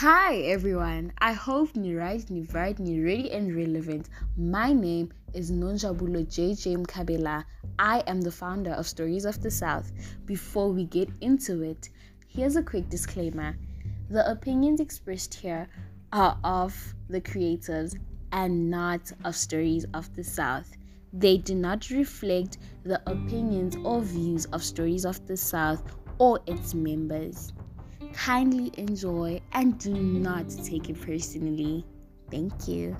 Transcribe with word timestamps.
Hi 0.00 0.36
everyone. 0.36 1.12
I 1.18 1.34
hope 1.34 1.76
ni 1.76 1.94
right, 1.94 2.24
ni 2.30 2.46
right, 2.54 2.78
ni 2.78 3.00
ready 3.00 3.30
and 3.32 3.54
relevant. 3.54 4.08
My 4.34 4.72
name 4.72 5.12
is 5.34 5.50
Nonjabulo 5.50 6.24
JJ 6.24 6.86
Mkabela. 6.86 7.44
I 7.78 8.02
am 8.06 8.22
the 8.22 8.30
founder 8.32 8.70
of 8.70 8.88
Stories 8.88 9.26
of 9.26 9.42
the 9.42 9.50
South. 9.50 9.92
Before 10.24 10.72
we 10.72 10.84
get 10.86 11.10
into 11.20 11.62
it, 11.62 11.90
here's 12.26 12.56
a 12.56 12.62
quick 12.62 12.88
disclaimer. 12.88 13.58
The 14.08 14.26
opinions 14.30 14.80
expressed 14.80 15.34
here 15.34 15.68
are 16.14 16.38
of 16.44 16.74
the 17.10 17.20
creators 17.20 17.94
and 18.32 18.70
not 18.70 19.12
of 19.26 19.36
Stories 19.36 19.84
of 19.92 20.08
the 20.16 20.24
South. 20.24 20.78
They 21.12 21.36
do 21.36 21.54
not 21.54 21.90
reflect 21.90 22.56
the 22.84 23.02
opinions 23.04 23.76
or 23.84 24.00
views 24.00 24.46
of 24.46 24.64
Stories 24.64 25.04
of 25.04 25.26
the 25.26 25.36
South 25.36 25.82
or 26.16 26.40
its 26.46 26.72
members. 26.72 27.52
Kindly 28.12 28.72
enjoy 28.76 29.40
and 29.52 29.78
do 29.78 29.94
not 29.94 30.48
take 30.64 30.90
it 30.90 31.00
personally. 31.00 31.84
Thank 32.30 32.68
you. 32.68 32.96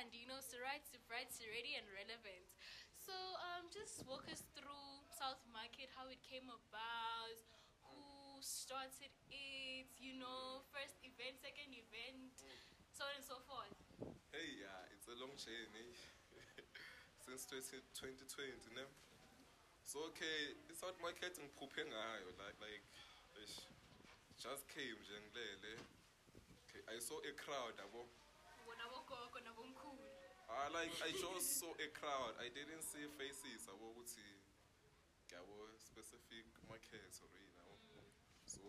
Sumnandi, 0.00 0.24
you 0.24 0.32
know, 0.32 0.40
bright, 1.12 1.28
so 1.28 1.44
ready 1.52 1.76
and 1.76 1.84
relevant. 1.92 2.48
So, 2.96 3.12
um, 3.52 3.68
just 3.68 4.00
walk 4.08 4.24
us 4.32 4.40
through 4.56 5.04
South 5.12 5.44
Market, 5.52 5.92
how 5.92 6.08
it 6.08 6.24
came 6.24 6.48
about, 6.48 7.36
who 7.84 8.40
started 8.40 9.12
it, 9.28 9.92
you 10.00 10.16
know, 10.16 10.64
first 10.72 10.96
event, 11.04 11.36
second 11.44 11.76
event, 11.76 12.32
so 12.96 13.04
on 13.04 13.12
and 13.12 13.24
so 13.28 13.44
forth. 13.44 13.76
hey 14.32 14.62
yeah 14.64 14.94
it's 14.96 15.04
a 15.10 15.16
long 15.20 15.36
journey 15.36 15.92
since 17.24 17.44
20, 17.44 17.84
2020 17.92 18.72
ne 18.72 18.88
so 19.84 20.00
okay 20.08 20.54
i-south 20.70 20.96
market 21.02 21.36
ngiphuphe 21.36 21.82
ngayo 21.84 22.30
like 22.40 22.56
like 22.62 22.84
just 24.38 24.64
came 24.72 24.96
okay 26.64 26.80
i 26.88 26.96
saw 26.96 27.18
a 27.20 27.32
crowd 27.36 27.74
yabo 27.76 28.06
Wona 29.10 29.26
bogogo 29.26 29.40
nabomkhulu. 29.42 30.06
Ah, 30.48 30.70
like 30.70 30.94
I 31.02 31.10
just 31.10 31.58
saw 31.58 31.74
a 31.74 31.88
crowd. 31.90 32.34
I 32.38 32.46
didn't 32.54 32.82
see 32.82 33.06
faces. 33.18 33.66
I 33.66 33.74
ukuthi 33.74 34.22
yabo 35.34 35.66
specific 35.78 36.46
market 36.70 37.10
or 37.18 37.30
yini 37.34 37.58
yabo. 37.58 37.74
So 38.46 38.62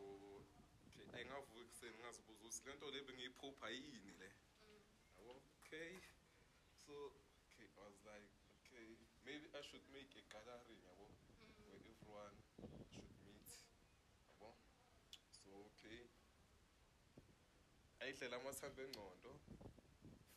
okay, 0.90 1.06
ayingavuka 1.14 1.62
ekuseni 1.62 1.98
ngazibuza 2.02 2.42
ukuthi 2.42 2.62
lento 2.66 2.90
le 2.90 3.02
bengiyiphupha 3.06 3.70
yini 3.70 4.14
le. 4.18 4.30
Yabo. 5.18 5.38
Okay. 5.62 6.02
So 6.86 6.94
okay, 7.46 7.70
I 7.78 7.86
was 7.86 8.02
like, 8.10 8.30
okay, 8.66 8.98
maybe 9.26 9.46
I 9.54 9.62
should 9.62 9.86
make 9.94 10.10
a 10.18 10.24
gathering 10.34 10.82
yabo 10.90 11.06
where 11.62 11.78
everyone 11.86 12.34
should 12.90 13.14
meet. 13.30 13.50
Yabo. 14.26 14.58
So 15.38 15.54
okay. 15.70 16.10
Ayidlela 18.02 18.42
amathambo 18.42 18.82
engqondo 18.82 19.38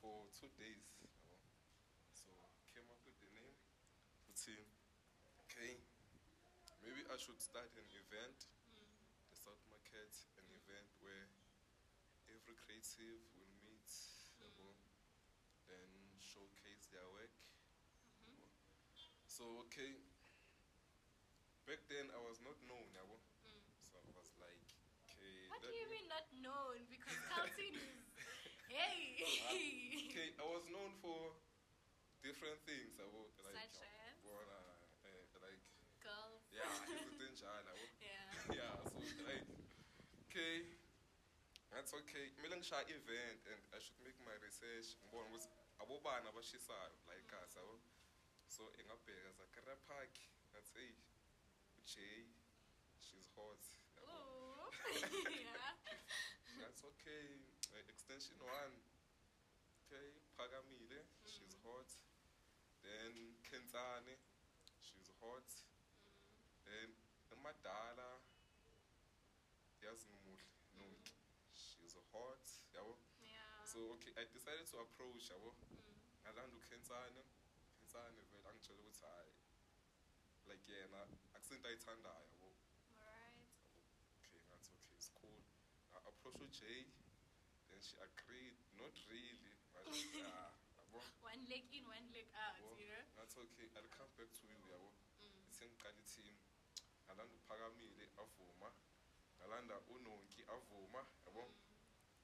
for 0.05 0.29
two 0.37 0.53
days. 0.61 0.85
yabo. 1.01 1.49
So 2.13 2.29
came 2.69 2.85
up 2.93 3.01
with 3.09 3.17
the 3.25 3.31
name. 3.33 3.57
Routine. 4.29 4.69
Okay. 5.49 5.81
Maybe 6.85 7.09
I 7.09 7.17
should 7.17 7.41
start 7.41 7.73
an 7.73 7.89
event, 7.89 8.45
mm. 8.69 8.85
the 9.33 9.37
South 9.41 9.65
Market, 9.73 10.13
an 10.37 10.45
event 10.61 10.93
where 11.01 11.33
every 12.29 12.53
creative 12.53 13.25
will 13.33 13.49
meet, 13.65 13.89
yabo, 14.45 14.77
mm. 14.77 15.73
then 15.73 15.89
showcase 16.21 16.85
their 16.93 17.09
work. 17.09 17.33
yabo. 18.29 18.45
So 19.25 19.65
okay. 19.65 20.05
Back 21.65 21.81
then 21.89 22.13
I 22.13 22.21
was 22.21 22.45
not 22.45 22.61
known, 22.69 22.93
yabo. 22.93 23.17
Mm. 23.49 23.65
So 23.81 23.97
I 24.05 24.13
was 24.13 24.29
like, 24.37 24.69
okay. 25.09 25.49
What 25.49 25.65
do 25.65 25.73
you 25.73 25.89
mean 25.89 26.13
not 26.13 26.29
known? 26.45 26.85
Because 26.93 27.17
Carlton 27.33 27.73
is, 27.73 28.04
hey. 28.75 29.23
okay, 30.11 30.29
I 30.35 30.45
was 30.51 30.67
known 30.67 30.91
for 30.99 31.31
different 32.27 32.59
things. 32.67 32.99
I 32.99 33.07
was 33.15 33.31
like, 33.47 33.55
Such 33.71 33.87
as? 33.87 34.15
well, 34.27 34.43
uh, 34.51 35.07
uh, 35.07 35.47
like, 35.47 35.63
Girls. 36.03 36.43
yeah. 36.51 36.67
Yeah. 37.99 38.63
yeah. 38.63 38.77
So 38.87 39.03
like, 39.27 39.43
okay, 40.31 40.65
that's 41.75 41.91
okay. 41.93 42.31
Kumele 42.39 42.57
ngishaya 42.63 42.87
event 42.87 43.43
and 43.51 43.61
I 43.75 43.83
should 43.83 43.99
make 44.07 44.15
my 44.23 44.33
research. 44.39 44.95
Ngibone 45.03 45.29
ukuthi 45.35 45.51
abobani 45.83 46.31
abashisayo 46.31 46.95
like 47.11 47.27
us, 47.43 47.59
yabo. 47.59 47.83
So 48.47 48.63
engabheka 48.79 49.35
Zakariyya 49.35 49.77
Park. 49.91 50.15
That's 50.55 50.71
hey, 50.79 50.95
Jay, 51.83 52.31
she's 53.03 53.27
hot. 53.35 53.59
Ooh. 54.07 54.71
yeah. 55.35 55.59
That's 56.63 56.83
okay. 56.95 57.43
Extension 57.83 58.39
one. 58.39 58.75
Okay, 59.85 60.15
Phakamile, 60.39 61.03
mm-hmm. 61.03 61.27
she's 61.27 61.59
hot. 61.67 61.91
Mm-hmm. 61.91 62.87
Then 62.87 63.15
Kentane, 63.43 64.15
she's 64.79 65.11
hot. 65.19 65.49
Then 66.63 66.95
Madala, 67.43 68.23
Yazmul, 69.83 70.23
Nuki, 70.25 70.55
mm-hmm. 70.79 71.03
she's 71.53 71.99
hot. 72.15 72.45
Yabo. 72.73 72.95
Yeah. 73.21 73.67
So 73.67 73.99
okay, 73.99 74.15
I 74.17 74.25
decided 74.31 74.65
to 74.73 74.81
approach 74.81 75.29
yabo. 75.35 75.53
Ngalandu 76.23 76.63
Kentane, 76.65 77.23
Kentane 77.77 78.23
vele 78.31 78.49
angitshela 78.49 78.81
ukuthi 78.81 79.05
hayi 79.05 79.33
like 80.49 80.65
yena 80.69 81.05
akusinto 81.37 81.69
ayithandayo 81.69 82.25
yabo. 82.33 82.49
Alright. 82.97 83.45
Okay, 84.23 84.39
that's 84.49 84.69
okay, 84.73 84.95
it's 84.97 85.11
cool. 85.13 85.43
I 85.93 85.99
approached 86.09 86.53
Jay, 86.53 86.89
she 87.85 88.01
agreed, 88.01 88.57
not 88.81 88.97
really, 89.13 89.53
but 89.77 89.85
yabo, 89.93 91.05
One 91.21 91.45
leg 91.53 91.69
in, 91.69 91.85
one 91.85 92.09
leg 92.17 92.25
out, 92.33 92.57
yabo, 92.57 92.81
you 92.81 92.89
know? 92.89 93.05
that's 93.13 93.37
okay. 93.37 93.69
I'll 93.77 93.93
come 93.93 94.09
back 94.17 94.33
to 94.33 94.45
you, 94.49 94.57
yabo. 94.73 94.89
Mm. 95.21 95.53
Sengiqala 95.53 96.01
team. 96.09 96.33
Ngalanda 97.05 97.37
uphakamile 97.37 98.09
avuma. 98.17 98.73
Ngalanda 99.37 99.77
unonki 99.93 100.41
avuma, 100.49 101.05
yabo. 101.29 101.45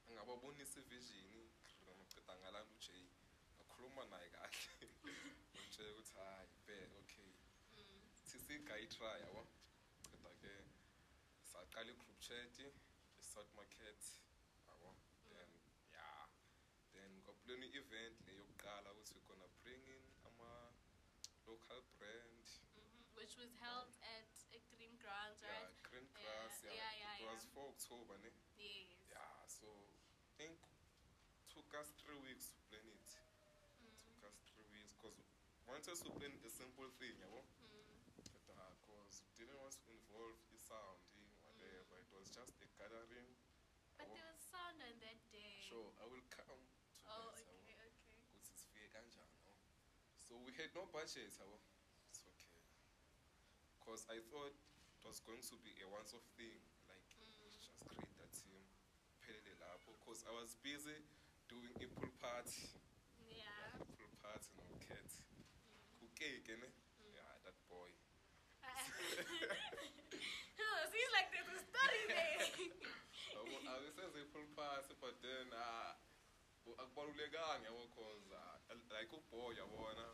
Ngababonisa 0.09 0.81
ivision, 0.81 1.45
ngiceda 1.85 2.33
ngalanda 2.41 2.73
uJay. 2.81 3.05
Ngakhuluma 3.61 4.09
naye 4.09 4.33
kahle. 4.33 4.89
Ngitshela 5.53 5.93
ukuthi 5.93 6.17
hayi, 6.17 6.49
bheka 6.65 6.97
okay. 7.05 7.31
Sisi 8.25 8.65
guy 8.65 8.89
try, 8.89 9.21
yabo. 9.29 9.45
Ceda 10.09 10.33
ke 10.41 10.53
saqala 11.45 11.93
i-group 11.93 12.17
chat 12.25 12.57
i-south 13.21 13.53
market 13.53 14.01
then 17.51 17.59
kwaplani 17.59 17.67
i-event 17.75 18.17
le 18.27 18.33
yokuqala 18.39 18.91
ukuthi 18.93 19.15
we're 19.15 19.27
gonna 19.29 19.49
bring 19.63 19.83
in 19.95 20.03
ama-local 20.29 21.83
brand 21.99 22.47
Mhm. 22.77 23.17
Which 23.19 23.37
was 23.37 23.53
held 23.65 23.91
at 24.17 24.31
Extreme 24.59 24.97
Grounds, 25.03 25.43
yeah 25.43 25.51
right? 25.51 25.83
green 25.83 26.07
Yeah, 26.15 26.23
grass 26.23 26.63
yeah, 26.65 26.73
yeah, 26.73 26.93
yeah, 27.03 27.23
it 27.23 27.27
was 27.33 27.45
yeah. 27.45 27.55
4 27.55 27.69
october 27.75 28.15
ne 28.19 28.31
Yes. 28.57 29.11
yeah 29.11 29.47
so 29.59 29.67
i 30.27 30.31
think 30.39 30.59
took 31.55 31.75
us 31.81 31.89
three 32.03 32.21
weeks 32.27 32.47
to 32.55 32.59
plan 32.71 32.87
it 32.87 33.11
mm-hmm. 33.19 33.95
took 34.07 34.21
us 34.31 34.37
three 34.51 34.69
weeks 34.77 34.93
because 34.95 35.19
wanted 35.67 35.97
to 36.05 36.11
plan 36.19 36.33
a 36.47 36.51
simple 36.51 36.89
thing 37.01 37.15
yabo 37.25 37.43
because 37.59 38.39
mm-hmm. 38.47 38.61
uh, 38.63 39.07
didn't 39.39 39.59
want 39.65 39.75
to 39.75 39.91
involve 39.99 40.39
the 40.53 40.59
sound 40.71 40.99
whatever 41.43 41.99
mm-hmm. 41.99 42.07
it 42.07 42.09
was 42.15 42.27
just 42.31 42.55
a 42.63 42.67
gathering 42.79 43.31
But 43.99 44.09
there 44.17 44.25
was 44.33 44.41
sound 44.41 44.81
on 44.81 44.97
that 45.05 45.21
day. 45.29 45.61
Sure, 45.61 45.93
I 46.01 46.09
will 46.09 46.25
come 46.33 46.57
to 46.57 47.05
Oh, 47.05 47.37
that. 47.37 47.45
okay, 47.45 47.77
okay. 47.77 47.91
Ukuthi 48.33 48.53
sifike 48.57 48.89
kanjani. 48.97 49.37
yabo. 49.45 49.61
So 50.31 50.39
we 50.47 50.55
had 50.55 50.71
no 50.79 50.87
budget, 50.95 51.27
yabo. 51.35 51.59
It's 52.07 52.23
okay. 52.23 52.55
Because 53.83 54.07
I 54.07 54.23
thought 54.31 54.55
it 54.55 55.03
was 55.03 55.19
going 55.27 55.43
to 55.43 55.59
be 55.67 55.75
a 55.83 55.91
once-off 55.91 56.23
thing, 56.39 56.63
like 56.87 57.03
mm. 57.19 57.27
just 57.35 57.67
create 57.83 58.15
that 58.23 58.31
team. 58.31 58.63
Because 59.99 60.23
I 60.31 60.33
was 60.39 60.55
busy 60.63 61.03
doing 61.51 61.75
a 61.83 61.87
pool 61.99 62.15
party. 62.23 62.71
Yeah. 63.27 63.75
Pool 63.75 64.07
party. 64.23 64.31
ngathi 64.31 64.55
nocat 64.71 65.11
mm. 65.11 65.99
kukeke 65.99 66.55
ne 66.63 66.69
mm. 66.71 67.11
yeah 67.15 67.33
that 67.45 67.59
boy 67.69 67.91
Oh, 70.63 70.79
seems 70.95 71.11
like 71.11 71.27
there's 71.35 71.51
a 71.51 71.59
story 71.59 72.03
there. 72.07 72.71
yabo 73.35 73.57
akesenze 73.75 74.19
i-full 74.23 74.47
pass 74.59 74.87
but 75.03 75.15
then 75.23 75.47
ah, 75.55 75.95
bu- 76.65 76.79
akubalulekanga 76.83 77.67
yabo 77.67 77.83
cause 77.99 78.31
ah, 78.35 78.50
like 78.91 79.11
uboy 79.13 79.55
yabona 79.57 80.07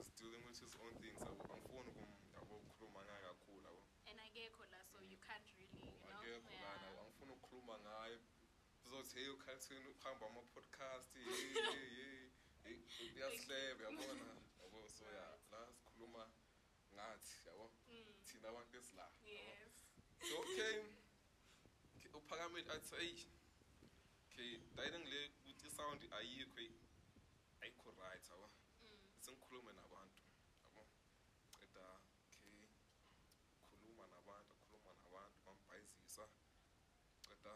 is 0.00 0.08
dealing 0.18 0.42
with 0.46 0.58
his 0.60 0.74
own 0.82 0.92
things. 1.00 1.20
Yabo 1.20 1.42
angifuni 1.54 1.90
ukukhuluma 2.40 3.00
ngayo 3.04 3.22
kakhulu 3.28 3.60
yabo. 3.64 3.82
And 4.10 4.18
I 4.20 4.28
get 4.34 4.52
cola, 4.52 4.80
so 4.92 4.98
you 5.00 5.18
can't 5.26 5.44
really, 5.56 5.80
you 5.80 5.92
know. 6.04 6.18
akekho 6.20 6.52
lana 6.62 6.86
angifuni 7.00 7.32
ukukhuluma 7.32 7.78
ngayo 7.78 8.18
uzothi 8.86 9.18
hey 9.18 9.28
ukhalithini 9.28 9.88
uhamba 9.88 10.26
ama-podcast 10.26 11.10
uyasihleba 13.16 13.84
yabona. 13.84 14.26
Yabo 14.62 14.88
so 14.88 15.04
ya 15.04 15.26
la 15.52 15.60
sikhuluma 15.72 16.28
ngathi 16.94 17.46
yabo 17.48 17.70
Mm, 17.86 18.04
thina 18.26 18.48
abantu 18.48 18.76
esila 18.78 19.06
so 20.28 20.38
okay 20.40 20.82
uphakamile 22.14 22.72
athi 22.72 22.94
eyi 22.96 23.26
okay 24.26 24.58
dayile 24.76 24.98
ngile 24.98 25.20
ukuthi 25.28 25.66
isound 25.66 26.00
ayikho 26.18 26.60
eyi, 26.60 26.70
ayikho 26.70 26.70
right 26.70 26.82
yabo 26.82 26.85
sengikhulume 29.26 29.72
nabantu 29.72 30.22
yabo? 30.62 30.82
Ceda 31.54 31.86
okay 32.30 32.62
khuluma 33.66 34.04
nabantu 34.14 34.54
khuluma 34.70 34.92
nabantu 35.02 35.38
bambhayizisa 35.46 36.24
ceda 37.26 37.54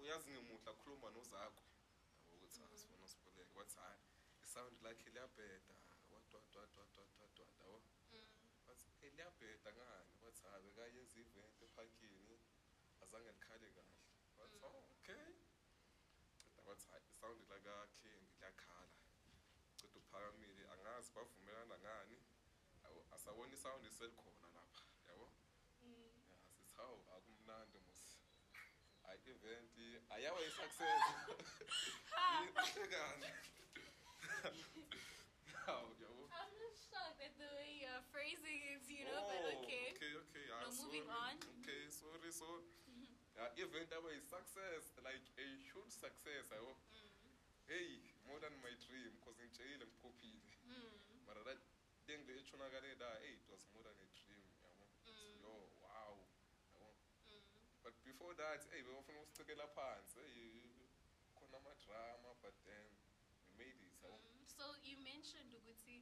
uyazi 0.00 0.30
ngemuhla 0.34 0.72
khuluma 0.80 1.08
nozakho. 1.16 1.62
Yabo 2.26 2.34
ukuthi 2.36 2.58
ah, 2.66 2.74
sifuna 2.80 3.06
siboleke. 3.12 3.54
Wathi 3.58 3.76
hayi 3.82 4.02
isound 4.44 4.74
lakhe 4.84 5.08
liyabheda. 5.14 5.74
Wadwadwadwadwadwadwad 6.12 7.38
yabo? 7.60 7.78
Mm, 8.12 8.26
bathi 8.66 8.86
"Eh, 9.06 9.12
liyabheda 9.16 9.70
ngani? 9.78 10.12
Bathi 10.22 10.42
hayi 10.50 10.62
bekayenza 10.66 11.16
i-event 11.20 11.62
ephakini. 11.66 12.36
Azange 13.02 13.30
likhale 13.36 13.68
kahle. 13.76 13.94
Bathi 14.36 14.56
Mm. 14.58 14.64
oh 14.68 14.84
okay. 14.94 15.26
Ceda 16.42 16.60
bathi 16.68 16.86
hayi 16.90 17.04
isound 17.12 17.40
lakakhengi 17.50 18.33
angazi 20.18 21.10
bavumelana 21.14 21.78
ngani. 21.78 22.18
Yabo, 22.84 23.06
asabona 23.14 23.52
isound 23.54 23.84
iselikhona 23.86 24.48
lapha 24.54 24.82
yabo? 25.08 25.26
Mm. 25.82 26.10
Ya, 26.30 26.36
sithi 26.38 26.80
akumnandi 27.16 27.78
musi 27.78 28.18
hayi 29.02 29.18
i-event 29.26 29.74
ayawa 30.10 30.40
i-success. 30.40 31.02
Ihlekani 32.64 33.26
yabo. 36.02 36.22
I'm 36.34 36.50
just 36.58 36.90
shocked 36.90 37.20
at 37.24 37.34
the 37.38 37.48
way 37.56 37.70
you're 37.82 38.04
phrasing 38.12 38.60
it, 38.74 38.82
you 38.88 39.04
know, 39.06 39.22
but 39.26 39.40
Oh, 39.44 39.62
okay. 39.64 39.94
okay 39.96 40.12
okay 40.14 40.44
yeah, 40.46 40.60
No, 40.62 40.70
moving 40.84 41.06
sorry. 41.06 41.30
on. 41.30 41.34
okay 41.62 41.82
sorry 41.90 42.30
so 42.32 42.46
yeah, 43.34 43.50
event 43.58 43.90
yabo 43.90 44.08
yi-success 44.14 44.94
like 45.02 45.24
a 45.38 45.46
huge 45.72 45.90
success 45.94 46.46
yabo. 46.52 46.72
Mm, 46.94 47.10
hey 47.66 47.98
more 48.28 48.40
than 48.44 48.54
my 48.66 48.72
dream 48.86 49.10
because 49.18 49.36
ngitsheyile 49.40 49.84
ngiphophile 49.86 50.52
mm, 50.64 50.92
mara 51.26 51.42
that 51.48 51.60
thing 52.06 52.20
le 52.28 52.32
etshonakale 52.40 52.94
la 53.02 53.10
hey 53.22 53.32
it 53.40 53.46
was 53.52 53.62
more 53.74 53.84
than 53.88 53.96
a 54.06 54.08
dream 54.20 54.46
yabo 54.62 54.84
Mm. 55.06 55.40
yo 55.44 55.52
wow 55.84 56.14
yabo 56.74 56.90
mm. 57.28 57.42
but 57.84 57.94
before 58.08 58.34
that 58.42 58.60
hey 58.72 58.82
bebafuna 58.82 59.20
usicekela 59.26 59.66
phansi 59.76 60.20
hey 60.20 60.62
khona 61.38 61.56
amadrama 61.62 62.30
but 62.44 62.54
then 62.68 62.88
we 63.44 63.50
made 63.62 63.78
it 63.88 63.94
yabo 64.02 64.18
Mm, 64.34 64.46
So 64.56 64.64
you 64.88 64.96
mentioned 65.12 65.50
Uguti, 65.58 65.98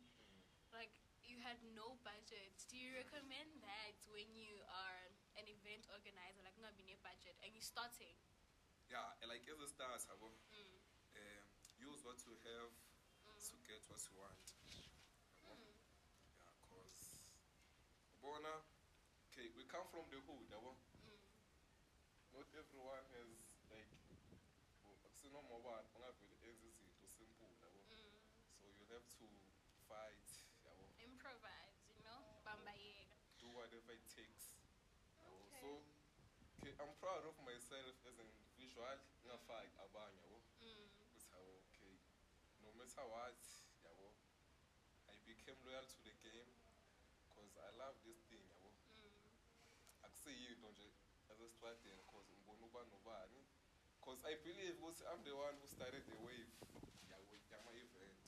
like 0.77 0.93
you 1.31 1.39
had 1.47 1.57
no 1.75 1.97
budget. 2.05 2.53
Do 2.71 2.77
you 2.77 2.91
recommend 3.03 3.49
that 3.65 3.97
when 4.15 4.29
you 4.35 4.61
are 4.85 5.01
an 5.41 5.47
event 5.49 5.87
organizer, 5.97 6.43
like 6.45 6.59
not 6.61 6.75
being 6.77 6.93
a 6.93 7.01
budget, 7.09 7.37
and 7.43 7.51
you're 7.55 7.65
starting? 7.75 8.17
yeah 8.93 9.09
like 9.31 9.47
as 9.49 9.61
a 9.67 9.69
start 9.75 10.03
yabo 10.11 10.29
Mm, 10.53 10.59
um, 10.61 10.72
use 11.83 12.01
what 12.07 12.19
you 12.27 12.35
have 12.47 12.71
mm, 13.27 13.39
to 13.49 13.55
get 13.67 13.83
what 13.91 14.01
you 14.09 14.15
want. 14.23 14.47
Yabo 15.43 15.67
mm, 15.67 15.75
yeah 16.39 16.53
cause 16.71 17.19
bona 18.23 18.55
okay 19.31 19.49
we 19.57 19.65
come 19.67 19.87
from 19.91 20.07
the 20.13 20.19
hood 20.27 20.47
yabo? 20.53 20.73
Mm, 21.07 21.23
not 22.35 22.47
everyone 22.55 23.05
has 23.19 23.31
like 23.73 23.91
akusinoma 24.87 25.51
ubani 25.59 25.89
ongavele 25.97 26.37
enze 26.49 26.67
izinto 26.71 27.07
simple 27.09 27.51
yabo? 27.63 27.79
So 28.59 28.67
you 28.79 28.87
have 28.95 29.07
to 29.19 29.27
fight 29.89 30.29
yabo? 30.67 30.85
Improvise, 31.03 31.83
you 31.91 31.99
know, 32.07 32.21
bambayega. 32.47 33.17
do 33.43 33.49
whatever 33.59 33.93
it 33.93 34.07
takes 34.15 34.55
yabo? 35.19 35.35
Okay. 35.51 35.61
so 35.61 35.69
okay. 36.63 36.75
i'm 36.81 36.95
proud 37.03 37.25
of 37.27 37.35
myself 37.43 37.95
as 38.07 38.17
an 38.23 38.29
individual 38.31 38.97
ngafaki 39.27 39.75
abanye 39.85 40.23
yabo 40.23 40.39
Mm, 40.63 40.87
ukuthi 41.03 41.27
hawo 41.35 41.59
okay 41.59 41.99
no 42.63 42.71
matter 42.83 43.07
what 43.15 43.39
yabo. 43.87 44.11
I 45.07 45.15
became 45.23 45.55
loyal 45.63 45.87
to 45.87 45.99
the 46.03 46.11
game 46.19 46.51
because 47.31 47.55
i 47.63 47.71
love 47.79 47.95
this 48.03 48.19
thing 48.27 48.43
yabo. 48.51 48.75
Mm, 48.91 49.23
akusiyinto 50.03 50.69
nje 50.71 50.91
asesitradeni 51.31 52.03
cause 52.11 52.33
ngibona 52.35 52.67
uba 52.67 52.83
nobani? 52.91 53.41
Cause 54.05 54.27
i 54.27 54.35
believe 54.35 54.75
ukuthi 54.83 55.05
i'm 55.15 55.23
the 55.23 55.31
one 55.33 55.55
who 55.63 55.69
started 55.69 56.03
the 56.11 56.17
wave 56.27 56.51
yama-event 57.53 58.19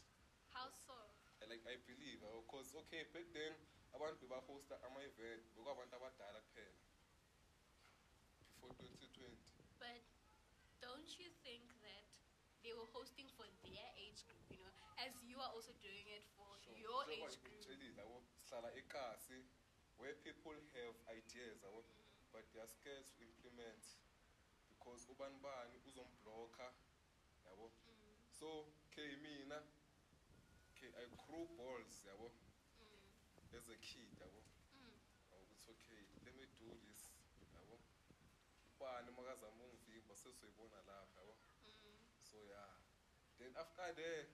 How 0.55 0.71
so? 0.71 0.95
And 1.43 1.51
like 1.51 1.67
i 1.67 1.77
believe 1.87 2.21
because 2.47 2.71
okay 2.79 3.03
back 3.13 3.27
then 3.33 3.53
abantu 3.93 4.21
bebahosta 4.23 4.79
ama-event 4.87 5.43
bekwabantu 5.57 5.97
abadala 5.97 6.41
kuphela. 6.47 6.79
Before 8.55 8.71
2020 8.79 9.35
But 9.83 10.01
don't 10.81 11.11
you 11.19 11.31
think 11.43 11.67
that 11.83 12.05
they 12.63 12.73
were 12.73 12.89
hosting 12.97 13.29
for 13.37 13.45
their 13.61 13.89
age 14.01 14.25
group, 14.25 14.44
as 14.99 15.13
you 15.27 15.39
are 15.41 15.51
also 15.55 15.73
doing 15.83 16.07
it 16.09 16.25
for 16.37 16.47
Sure. 16.63 16.79
your 16.79 17.03
age 17.11 17.39
group? 17.43 17.55
ngikutshelile, 17.55 18.01
yabo 18.01 18.23
sihlala 18.43 18.71
ekasi 18.75 19.45
where 19.99 20.15
people 20.23 20.55
have 20.75 20.95
ideas 21.19 21.63
yabo 21.63 21.83
Mm, 21.83 22.05
but 22.33 22.45
they 22.53 22.61
are 22.61 22.69
scared 22.69 23.07
to 23.07 23.23
implement 23.23 23.85
because 24.69 25.07
ubani 25.13 25.39
bani 25.43 25.79
uzomblokha 25.87 26.69
yabo 27.47 27.73
mm, 27.87 28.17
so 28.39 28.47
okay 28.87 29.17
mina 29.17 29.63
okay 30.71 30.91
i 31.03 31.07
grew 31.27 31.47
balls 31.57 32.05
yabo 32.05 32.33
mm, 32.81 33.57
as 33.59 33.69
a 33.69 33.77
kid 33.77 34.11
yabo 34.21 34.39
ukuthi 34.39 34.83
okay 35.71 36.03
let 36.25 36.35
me 36.35 36.47
do 36.59 36.71
this 36.87 37.11
yabo 37.55 37.79
ubani 38.75 39.11
makazama 39.11 39.65
ungivimba 39.65 40.17
sesoyibona 40.17 40.77
lapha 40.83 41.21
yabo 41.21 41.37
so 42.23 42.37
yeah. 42.45 42.71
Then 43.39 43.51
after 43.57 43.93
there 43.95 44.27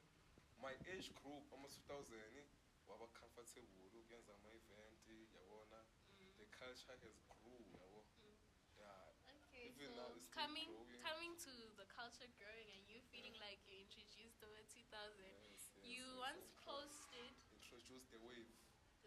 my 0.63 0.75
age 0.93 1.09
group 1.23 1.45
ama-2000 1.55 2.45
waba 2.89 3.07
comfortable 3.21 3.85
ukuyenza 3.87 4.35
ama-event 4.35 5.01
yabona 5.35 5.79
mm, 6.21 6.33
the 6.39 6.47
culture 6.61 6.97
has 7.03 7.17
grew 7.43 7.61
yabo 7.81 8.05
mm. 8.25 8.37
yeah 8.79 9.07
Okay, 9.51 9.67
Even 9.75 9.91
so 9.91 9.95
now 9.97 10.11
it's 10.17 10.29
coming 10.31 10.71
growing. 10.71 11.03
coming 11.09 11.33
to 11.47 11.53
the 11.81 11.87
culture 11.99 12.29
growing 12.39 12.69
and 12.77 12.83
you 12.91 12.99
feeling 13.13 13.35
like 13.47 13.61
you 13.71 13.77
introduced 13.87 14.39
the 14.41 14.49
word 14.49 14.67
2000. 14.71 15.23
yes, 15.23 15.71
yes, 15.75 15.85
you 15.85 16.05
yes, 16.07 16.19
once 16.29 16.47
posted 16.65 17.35
introduce 17.55 18.05
the 18.15 18.19
wave 18.23 18.51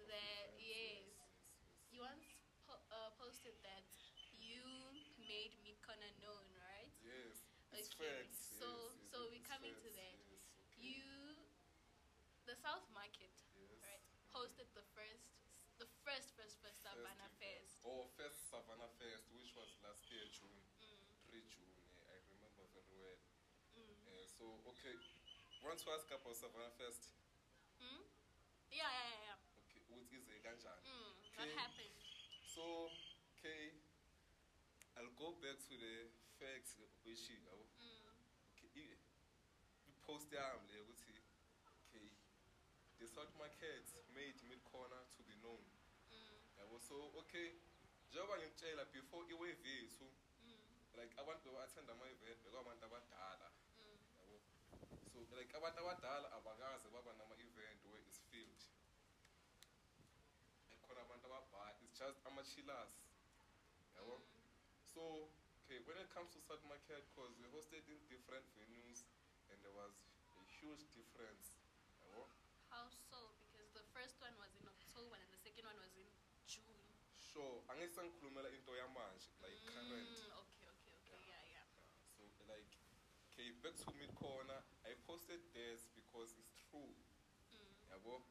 that 0.07 0.51
yes, 0.59 1.15
you 1.91 2.01
once 2.01 2.23
po- 2.67 2.83
uh, 2.91 3.09
posted 3.19 3.55
that 3.63 3.83
you 4.35 4.63
made 5.27 5.55
Midkona 5.63 6.09
known, 6.19 6.45
right? 6.59 6.91
Yes, 7.03 7.43
it's 7.71 7.89
Okay, 7.95 8.27
facts. 8.27 8.39
so- 8.59 8.91
so 9.11 9.17
we're 9.31 9.43
coming 9.47 9.73
to 9.79 9.87
facts, 9.87 9.95
that. 9.95 10.17
Yes, 10.27 10.43
okay. 10.59 10.81
You, 10.83 11.35
the 12.45 12.52
South 12.63 12.87
Market, 12.95 13.35
yes. 13.59 13.75
right, 13.83 14.03
hosted 14.31 14.71
the 14.71 14.85
first, 14.95 15.35
the 15.83 15.87
first, 16.07 16.31
first, 16.39 16.55
first 16.63 16.79
Savannah. 16.79 17.27
Fest. 17.35 17.83
Oh, 17.83 18.07
first 18.15 18.47
Savannah 18.47 18.87
Fest, 18.95 19.27
which 19.35 19.51
was 19.59 19.67
last 19.83 20.07
year, 20.07 20.23
June, 20.31 20.63
Mm, 20.79 21.03
3 21.27 21.43
June. 21.51 21.75
I 22.07 22.15
remember 22.31 22.63
very 22.71 22.95
well. 22.95 23.19
mm, 23.75 23.95
Uh, 24.07 24.23
so, 24.31 24.45
okay, 24.71 24.95
want 25.59 25.75
to 25.83 25.91
ask 25.91 26.07
about 26.07 26.35
Savannah 26.39 26.71
Fest? 26.79 27.11
mm? 27.83 28.03
Yeah, 28.71 28.87
yeah, 28.87 29.07
yeah, 29.11 29.21
yeah. 29.35 29.39
Okay, 29.67 29.83
what 29.91 30.07
is 30.07 30.23
a 30.31 30.39
ganjan? 30.39 30.79
Mm, 30.87 31.11
what 31.35 31.49
happened? 31.59 31.99
So, 32.47 32.87
okay, 33.35 33.75
I'll 34.95 35.11
go 35.19 35.35
back 35.43 35.59
to 35.67 35.73
the 35.75 35.95
facts 36.39 36.79
which 37.03 37.27
you 37.27 37.43
know. 37.43 37.67
Mm, 37.83 38.07
Okay, 38.63 38.95
i- 38.95 38.97
i-post 39.91 40.31
yami 40.31 40.71
le 40.71 40.79
ukuthi 40.87 41.11
okay 41.11 41.12
the 41.12 41.12
south 43.13 43.33
market 43.37 43.85
made 44.17 44.33
mid 44.49 44.57
corner 44.65 44.97
to 45.13 45.21
be 45.29 45.35
known. 45.45 45.61
Mm, 46.09 46.33
yabo 46.57 46.81
so 46.81 47.13
okay 47.21 47.53
njengoba 48.09 48.37
ngimtshela 48.41 48.85
before 48.89 49.23
iwave 49.29 49.69
yethu 49.69 50.05
mm, 50.43 50.57
like 50.97 51.13
abantu 51.21 51.43
bebathanda 51.49 51.93
ama-event 51.93 52.39
bekwabantu 52.43 52.85
abadala. 52.85 53.49
Mm, 53.77 53.97
yabo. 54.17 54.37
So 55.13 55.17
like 55.37 55.53
abantu 55.57 55.79
abadala 55.85 56.27
abakaze 56.37 56.89
baba 56.89 57.13
nama-event 57.13 57.79
where 57.85 58.01
is 58.09 58.17
filled 58.31 58.61
ekhona 60.73 61.01
abantu 61.05 61.25
ababhali 61.29 61.85
it's 61.85 61.99
just 61.99 62.17
ama-chillers. 62.25 62.93
Yabo. 63.97 64.15
So 64.93 65.29
okay 65.61 65.79
when 65.85 65.97
it 66.01 66.09
comes 66.09 66.33
to 66.33 66.41
south 66.41 66.65
market 66.65 67.05
because 67.13 67.33
we 67.37 67.45
hosted 67.53 67.85
in 67.93 67.99
different 68.09 68.45
venues 68.57 69.05
and 69.53 69.57
there 69.61 69.75
was 69.77 69.93
a 70.33 70.41
huge 70.57 70.81
difference 70.97 71.61
yabo 72.01 72.25
How 72.73 72.89
so? 72.89 73.19
Because 73.53 73.69
the 73.77 73.85
first 73.93 74.17
one 74.17 74.33
was 74.41 74.49
in 74.57 74.65
October 74.65 75.13
and 75.21 75.29
the 75.29 75.37
second 75.45 75.69
one 75.69 75.77
was 75.77 75.93
in 75.93 76.09
June. 76.49 76.81
Sure 77.33 77.63
angeke 77.71 77.93
sangikhulumela 77.97 78.49
into 78.53 78.71
yamanje 78.77 79.25
like 79.41 79.57
current 79.65 80.13
Mm, 80.13 80.37
okay, 80.43 80.65
okay, 80.73 80.93
okay. 81.01 81.19
Yeah, 81.25 81.43
yeah. 81.55 81.65
Yeah, 82.21 82.29
so 82.29 82.43
like 82.45 82.69
okay 83.33 83.49
back 83.63 83.73
to 83.81 83.89
mid 83.97 84.13
corner 84.13 84.61
i 84.85 84.93
posted 85.07 85.41
this 85.53 85.89
because 85.97 86.29
it's 86.37 86.53
true 86.69 86.93
Mm, 87.53 87.73
yabo 87.91 88.21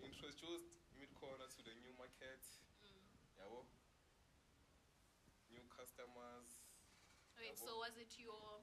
we 0.00 0.08
introduced 0.12 0.68
mid 1.00 1.08
corner 1.16 1.46
to 1.48 1.60
the 1.64 1.74
new 1.80 1.92
market 1.96 2.44
mm. 2.84 3.08
yabo 3.40 3.64
new 5.50 5.64
customers 5.72 6.60
Wait, 7.40 7.56
Yabo. 7.56 7.64
so 7.66 7.70
was 7.82 7.96
it 7.98 8.14
your 8.20 8.62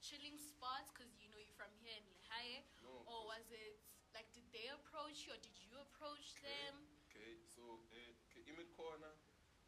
chilling 0.00 0.38
spots? 0.40 0.88
Because 0.94 1.12
you 1.20 1.28
know 1.28 1.36
you're 1.36 1.52
from 1.60 1.68
here 1.76 1.92
in 1.98 2.06
Lehae? 2.08 2.64
no 2.82 3.04
Or 3.04 3.26
was 3.28 3.44
it 3.52 3.76
like, 4.16 4.32
did 4.32 4.48
they 4.50 4.72
approach 4.72 5.28
you 5.28 5.36
or 5.36 5.40
did 5.44 5.52
you 5.60 5.68
approach 5.76 6.32
Okay. 6.40 6.48
them? 6.48 6.88
okay 7.12 7.36
so 7.52 7.84
eh, 7.92 8.16
okay 8.48 8.54
imid 8.54 8.70
corner 8.76 9.12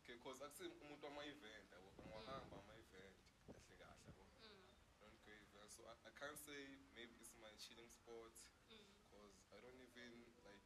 okay 0.01 0.17
cause 0.25 0.41
akusi 0.45 0.65
umuntu 0.81 1.05
wama-event 1.07 1.69
yabo 1.73 1.89
angihamba 2.17 2.57
ama-event 2.57 3.17
kahle 3.47 3.77
kahle 3.77 3.77
yabo 3.85 4.25
Mm, 4.41 4.65
don't 5.01 5.21
go 5.27 5.33
event 5.33 5.71
so 5.77 5.85
I, 5.85 5.95
i 6.09 6.13
can't 6.17 6.39
say 6.39 6.61
maybe 6.97 7.13
it's 7.21 7.37
my 7.37 7.53
chilling 7.61 7.91
spot 7.93 8.33
mm, 8.73 8.89
because 9.05 9.37
I 9.53 9.61
don't 9.61 9.77
even 9.85 10.25
like 10.49 10.65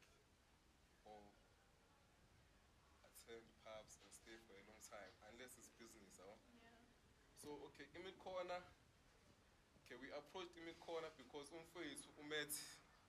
or 1.04 1.22
attend 3.10 3.44
pubs 3.66 3.98
and 3.98 4.10
stay 4.14 4.38
for 4.46 4.54
a 4.54 4.64
long 4.70 4.78
time 4.86 5.12
unless 5.34 5.58
it's 5.58 5.68
business. 5.74 6.16
Huh? 6.22 6.38
yeah. 6.62 6.78
So 7.42 7.48
okay, 7.68 7.90
Imid 7.98 8.16
Corner. 8.22 8.62
Okay, 9.84 9.98
we 10.00 10.08
approached 10.14 10.54
Imid 10.56 10.78
Corner 10.80 11.10
because 11.18 11.50
umfowethu 11.52 12.08
umet 12.22 12.52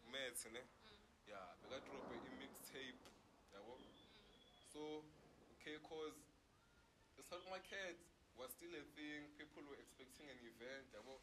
umet 0.07 0.37
ne. 0.51 0.59
Mm, 0.65 0.97
Yeah, 1.29 1.45
we 1.61 1.69
got 1.69 1.81
drop 1.85 2.09
a 2.09 2.17
mixtape. 2.41 2.99
Yabo. 3.53 3.77
So 4.75 5.07
okay, 5.55 5.79
cause 5.87 6.19
the 7.15 7.23
South 7.23 7.47
Market 7.47 7.95
was 8.35 8.51
still 8.51 8.75
a 8.75 8.83
thing. 8.99 9.31
People 9.39 9.63
were 9.71 9.79
expecting 9.79 10.27
an 10.27 10.35
event. 10.43 10.91
Yabo. 10.91 11.15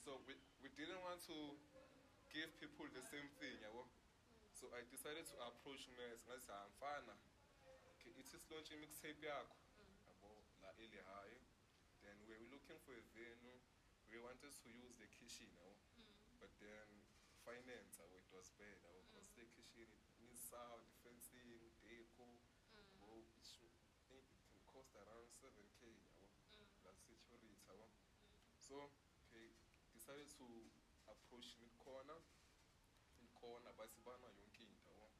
So 0.00 0.24
we, 0.24 0.32
we 0.64 0.72
didn't 0.72 1.04
want 1.04 1.20
to 1.28 1.36
give 2.32 2.48
people 2.56 2.88
the 2.96 3.04
same 3.04 3.28
thing, 3.36 3.60
yabo. 3.60 3.84
So 4.56 4.72
I 4.72 4.80
decided 4.88 5.28
to 5.28 5.36
approach 5.44 5.84
Mess 6.00 6.24
ngathi 6.24 6.48
amfana. 6.48 7.12
Okay, 8.00 8.16
it 8.16 8.24
is 8.24 8.40
launching 8.48 8.80
mixtape. 8.80 9.20
Yabo, 9.20 10.32
la 10.64 10.72
high. 10.72 11.36
Then 12.00 12.16
we 12.24 12.32
were 12.32 12.40
looking 12.56 12.80
for 12.88 12.96
a 12.96 13.04
venue. 13.12 13.60
We 14.08 14.16
wanted 14.16 14.52
to 14.56 14.68
use 14.72 14.96
the 14.96 15.08
kitchen, 15.12 15.52
yabo. 15.60 15.76
mm, 16.00 16.40
But 16.40 16.52
then 16.56 16.88
finance, 17.44 18.00
it 18.00 18.28
was 18.32 18.48
bad, 18.56 18.80
because 19.04 19.28
the 19.36 19.44
kitchen 19.52 19.84
it 19.84 20.04
needs 20.24 20.40
sound, 20.48 20.80
fencing, 21.04 21.60
deco, 21.84 22.24
mm, 22.24 22.88
yabo, 22.96 23.20
it 23.20 23.44
should, 23.44 23.72
I 23.92 24.00
think 24.08 24.24
it 24.32 24.40
can 24.48 24.60
cost 24.70 24.96
around 24.96 25.28
7k, 25.44 25.92
yabo. 26.24 26.64
Plus 26.80 26.96
security, 27.04 27.52
yabo. 27.68 27.84
So, 28.56 28.88
okay, 29.28 29.52
decided 29.92 30.24
to 30.40 30.46
approach 31.04 31.52
mid 31.60 31.76
corner. 31.76 32.16
Mid 33.20 33.28
corner, 33.36 33.68
basibana 33.76 34.32
yonke 34.40 34.64
into, 34.64 34.88
yabo. 34.88 35.12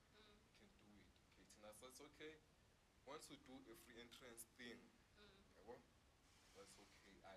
can 0.56 0.72
do 0.80 0.96
it. 0.96 1.08
Okay, 1.28 1.44
Tina 1.52 1.68
says 1.76 2.00
okay. 2.08 2.40
Once 3.04 3.28
we 3.28 3.36
do 3.44 3.52
a 3.68 3.76
free 3.84 4.00
entrance 4.00 4.48
thing, 4.56 4.80
mm. 5.20 5.60
yabo, 5.60 5.76
that's 6.56 6.72
okay. 6.80 7.20
I, 7.28 7.36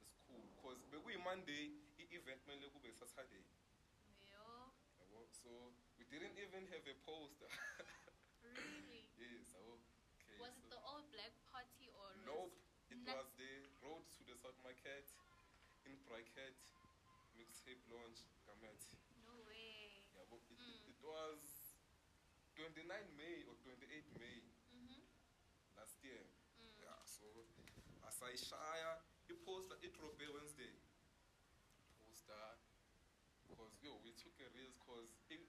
it's 0.00 0.16
cool. 0.24 0.40
Cause 0.64 0.80
bekuyi 0.88 1.20
Monday, 1.20 1.76
i-event 2.00 2.40
mele 2.48 2.72
kube 2.72 2.88
Saturday, 2.96 3.44
yabo. 4.24 5.28
So 5.36 5.52
we 6.00 6.08
didn't 6.08 6.40
even 6.40 6.64
have 6.72 6.84
a 6.88 6.96
poster. 7.04 7.52
really? 8.40 9.04
yes, 9.20 9.52
yabo. 9.52 9.76
Okay. 10.24 10.40
Was 10.40 10.56
so 10.56 10.64
it 10.64 10.70
the 10.72 10.80
all 10.80 11.04
black 11.12 11.12
party 11.12 11.20
or? 11.20 11.36
was- 11.36 11.41
Nope. 12.26 12.52
It 12.90 12.98
Not- 13.06 13.16
was 13.16 13.28
the 13.36 13.52
road 13.82 14.04
to 14.18 14.20
the 14.24 14.36
South 14.36 14.58
Market 14.62 15.06
in 15.88 15.96
bracket 16.06 16.56
mixtape 17.36 17.82
launch 17.90 18.28
Gamet. 18.46 18.82
No 19.26 19.34
way. 19.48 20.04
Yabo. 20.14 20.36
It, 20.50 20.58
Mm. 20.58 20.68
it, 20.68 20.96
it 20.96 21.00
was 21.02 21.40
29 22.54 23.16
May 23.16 23.44
or 23.48 23.56
28 23.64 24.12
May 24.20 24.38
Mm-hmm. 24.72 25.02
last 25.76 25.96
year. 26.04 26.22
Mm. 26.60 26.76
Yeah, 26.84 27.00
so 27.04 27.26
asayishaya 28.06 29.00
iposter 29.28 29.76
idrobe 29.82 30.26
Wednesday. 30.34 30.76
Poster 31.98 32.58
because 33.48 33.72
yo 33.82 33.96
we 34.04 34.12
took 34.12 34.36
a 34.40 34.48
reels 34.54 34.76
cause 34.84 35.16
it 35.30 35.40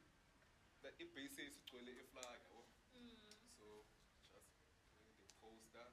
the 0.81 0.89
ibase 1.03 1.43
isigcwele 1.43 1.91
iflag 2.01 2.39
yabo. 2.47 2.63
Mm. 2.95 3.19
So 3.59 3.85
just 4.31 4.47
doing 4.95 5.15
the 5.19 5.27
poster 5.41 5.87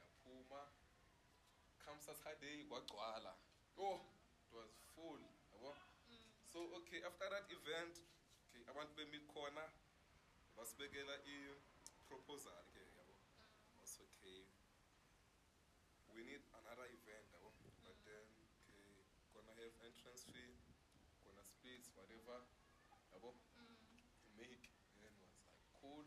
yaphuma 0.00 0.68
Saturday 2.00 2.64
kwagcwala. 2.64 3.34
Oh, 3.78 4.00
it 4.48 4.52
was 4.56 4.72
full. 4.96 5.20
Mm. 5.20 6.26
So 6.52 6.58
okay 6.80 7.00
after 7.04 7.28
that 7.30 7.44
event 7.52 7.94
okay 8.48 8.64
abantu 8.72 8.92
bemi 8.96 9.20
corner 9.28 9.68
basibekela 10.56 11.14
i 11.28 11.36
proposal 12.08 12.58
ke 12.72 12.80
yabo. 12.96 13.14
was 13.80 13.94
okay. 14.02 14.42
We 16.12 16.26
need 16.26 16.42
another 16.58 16.84
event, 16.90 17.24
yabo. 17.32 17.54
but 17.86 17.96
then 18.04 18.26
okay, 18.66 19.06
gonna 19.32 19.54
have 19.62 19.72
entrance 19.86 20.26
fee, 20.26 20.58
gonna 21.24 21.44
split 21.46 21.86
whatever, 21.94 22.42
yabo, 23.14 23.30
Mm. 23.56 23.78
to 24.24 24.28
make. 24.36 24.66
Then 25.00 25.14
was 25.22 25.32
like 25.54 25.64
cool. 25.80 26.04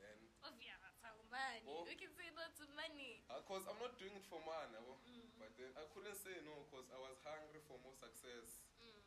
Then, 0.00 0.18
Oh 0.42 0.54
yeah, 0.58 0.78
that's 0.82 0.98
how 1.04 1.14
money. 1.30 1.62
Oh. 1.68 1.77
We 1.88 1.96
can 1.96 2.12
say 2.12 2.28
no 2.36 2.44
to 2.44 2.64
money. 2.76 3.24
uh, 3.32 3.40
cause 3.48 3.64
I'm 3.64 3.80
not 3.80 3.96
doing 3.96 4.12
it 4.12 4.26
for 4.28 4.38
money. 4.44 4.76
Mm. 5.08 5.24
but 5.40 5.50
then 5.56 5.72
I 5.72 5.88
couldn't 5.88 6.20
say 6.20 6.36
no, 6.44 6.68
cause 6.68 6.84
I 6.92 6.98
was 7.00 7.16
hungry 7.24 7.64
for 7.64 7.80
more 7.80 7.96
success, 7.96 8.60
Mm. 8.76 9.00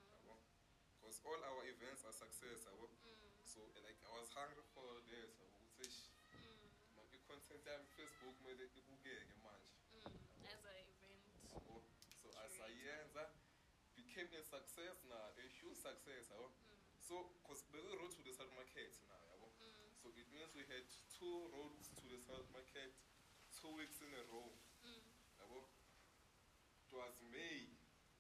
cause 1.01 1.21
all 1.21 1.38
our 1.38 1.61
events 1.69 2.01
are 2.09 2.15
success. 2.15 2.65
Mm. 2.65 2.89
so 3.45 3.61
like 3.85 3.97
I 4.01 4.11
was 4.17 4.29
hungry 4.33 4.65
for 4.73 4.97
this. 5.05 5.29
I 5.38 5.45
would 5.61 5.71
say, 5.77 5.88
sh- 5.93 6.09
Mm. 6.33 6.97
on 6.97 7.05
Facebook, 7.93 8.35
made 8.43 8.59
it 8.59 8.73
manje. 8.73 9.17
Mm. 9.93 10.17
As 10.50 10.65
an 10.65 10.81
event. 10.89 11.21
yabo. 11.53 11.83
so 12.21 12.27
asayenza 12.43 13.29
became 13.95 14.27
a 14.33 14.41
success 14.43 14.97
now 15.05 15.29
a 15.38 15.45
huge 15.61 15.77
success 15.77 16.31
yabo 16.33 16.50
Mm. 16.50 16.81
so 16.97 17.29
because 17.38 17.61
we 17.71 17.77
road 18.00 18.11
to 18.15 18.21
the 18.25 18.33
south 18.33 18.51
market 18.57 18.91
now 19.07 19.19
yabo 19.29 19.47
Mm. 19.61 19.93
so 20.01 20.09
it 20.15 20.27
means 20.33 20.50
we 20.55 20.63
had 20.65 20.85
two 21.21 21.37
roads 21.53 21.89
to 21.93 22.03
the 22.09 22.17
south 22.17 22.49
market 22.49 22.93
two 23.53 23.69
weeks 23.77 24.01
in 24.01 24.09
a 24.17 24.23
row 24.33 24.49
Mm. 24.83 25.05
yabo 25.39 25.59
it 26.81 26.91
was 26.97 27.21
may 27.29 27.69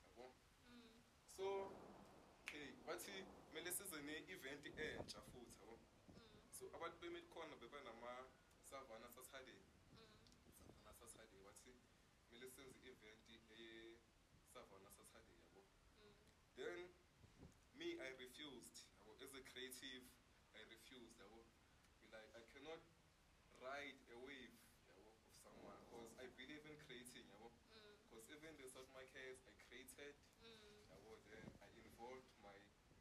yabo 0.05 0.25
Mm. 0.69 1.01
so 1.35 1.73
okay 2.45 2.67
bathi 2.85 3.25
kumele 3.49 3.71
size 3.73 3.97
ne-event 4.01 4.65
entsha 4.77 5.21
futhi 5.33 5.57
yabo 5.61 5.79
Mm. 6.13 6.53
so 6.59 6.69
abantu 6.75 6.97
bemid 7.01 7.25
corner 7.33 7.57
bebanama 7.57 8.13
savana 8.69 9.09
saturday 9.09 9.57
Mm. 9.97 10.13
savana 10.85 11.09
saturday 11.09 11.41
bathi 11.47 11.73
kumele 12.29 12.49
senze 12.55 12.77
i-event 12.85 13.25
eye-savana 13.57 14.89
saturday 14.91 15.41
yabo 15.41 15.65
Mm. 16.01 16.13
Then 16.55 16.89
me, 17.73 17.97
I 17.99 18.09
refused. 18.23 18.85
yabo. 18.99 19.15
As 19.23 19.33
a 19.33 19.41
creative, 19.41 20.03
I 20.53 20.61
refused. 20.69 21.17
yabo. 21.19 21.41
I 22.35 22.41
cannot 22.55 22.81
ride 23.59 23.97
a 24.11 24.17
wave 24.23 24.55
of 24.95 25.05
someone 25.35 25.77
because 25.87 26.11
I 26.19 26.27
believe 26.39 26.63
in 26.65 26.75
creating. 26.87 27.27
Mm. 27.27 27.51
Because 28.07 28.27
even 28.31 28.51
the 28.59 28.67
South 28.67 28.89
my 28.95 29.05
case, 29.11 29.39
I 29.47 29.53
created. 29.67 30.15
Mm. 30.43 30.59
Then 31.31 31.47
I 31.63 31.67
involved 31.79 32.27
my 32.43 32.55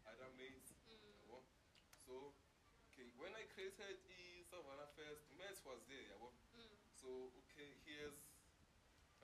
other 0.06 0.30
mates. 0.38 0.70
Mm. 0.86 1.42
So, 2.06 2.34
okay, 2.90 3.06
when 3.18 3.34
I 3.34 3.46
created 3.54 4.02
the 4.06 4.22
Savannah 4.46 4.90
Fest, 4.94 5.26
Matt 5.38 5.58
was 5.66 5.82
there. 5.90 6.14
Mm. 6.54 6.74
So, 6.94 7.10
okay, 7.46 7.70
here's 7.86 8.18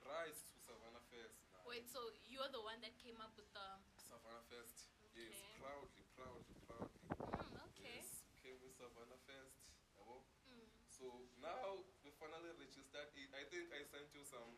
rise 0.07 0.39
to 0.55 0.57
Savannah 0.63 1.03
Fest. 1.11 1.35
now. 1.51 1.67
Wait, 1.67 1.91
so 1.91 2.15
you're 2.31 2.47
the 2.55 2.63
one 2.63 2.79
that 2.83 2.95
came 3.03 3.19
up 3.19 3.35
with 3.35 3.51
the. 3.51 3.69
Savannah 3.99 4.47
Fest. 4.47 4.87
Yes, 5.19 5.35
Okay. 5.35 5.59
proudly, 5.59 6.05
proudly, 6.15 6.57
proudly. 6.69 7.01
Mm, 7.11 7.59
okay. 7.73 7.99
Yes, 8.05 8.23
came 8.39 8.55
with 8.63 8.77
Savannah 8.79 9.19
Fest. 9.27 9.59
yabo. 9.99 10.23
Mm. 10.47 10.69
So 10.87 11.11
now 11.47 11.79
we 12.03 12.11
finally 12.19 12.50
registered 12.59 13.11
it. 13.15 13.31
I 13.31 13.45
think 13.47 13.71
I 13.71 13.83
sent 13.87 14.11
you 14.15 14.25
some 14.26 14.50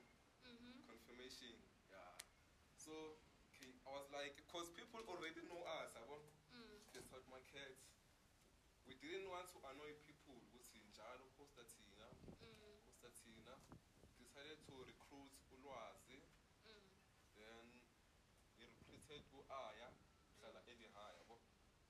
Mm-hmm. 0.49 0.89
confirmation. 0.89 1.53
Yeah. 1.93 2.15
So 2.81 3.21
okay, 3.53 3.69
I 3.85 3.91
was 3.93 4.09
like, 4.15 4.33
because 4.39 4.71
people 4.73 5.03
already 5.05 5.43
know 5.45 5.61
us 5.83 5.93
yabo 5.93 6.17
Mm. 6.49 6.81
the 6.97 7.03
south 7.05 7.27
market 7.29 7.77
we 8.89 8.95
didn't 9.05 9.29
want 9.29 9.45
to 9.53 9.59
annoy 9.69 9.93
people 10.09 10.33
ukuthi 10.49 10.81
njalo 10.89 11.29
posta 11.37 11.63
thina 11.69 12.09
Mm. 12.41 12.81
posta 12.89 13.09
thina 13.21 13.55
decided 14.17 14.59
to 14.65 14.75
recruit 14.89 15.33
ulwazi 15.53 16.17
Mm. 16.65 16.81
then 17.37 17.55
we 17.69 18.65
recruited 18.65 19.23
u-aya 19.37 19.89
hlala 20.41 20.61
elihaya 20.73 21.19
yabo 21.21 21.37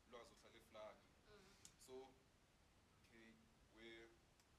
ulwazi 0.08 0.34
uhlala 0.34 0.56
eflaga 0.58 1.04
Mm. 1.30 1.52
so 1.86 1.94
okay 2.98 3.30
we're 3.76 4.10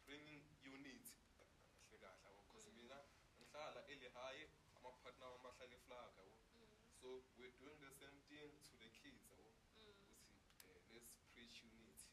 bringing 0.07 0.41
unit 0.63 1.05
kahle 1.37 1.97
kahle 1.99 2.23
yabo 2.23 2.41
because 2.47 2.71
mina 2.71 2.97
ngihlala 3.37 3.81
elihaye 3.91 4.47
ama-partner 4.77 5.27
wami 5.27 5.43
bahlala 5.43 5.75
eflaga 5.75 6.21
yabo 6.23 6.37
Mm. 6.55 6.75
So 7.09 7.25
we're 7.41 7.57
doing 7.57 7.73
the 7.81 7.89
same 7.89 8.21
thing 8.29 8.53
to 8.69 8.77
the 8.77 8.85
kids 8.93 9.25
yabo 9.33 9.49
Mm. 9.73 9.89
ukuthi 9.97 10.37
eh, 10.69 10.77
let's 10.93 11.17
preach 11.33 11.65
unity 11.65 12.05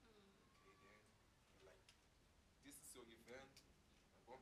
yabo 0.00 0.24
Mm. 0.24 0.32
okay 0.72 0.88
then 0.96 1.12
like 1.68 1.84
this 2.64 2.80
is 2.80 2.88
your 2.96 3.04
event 3.12 3.52
yabo 4.24 4.40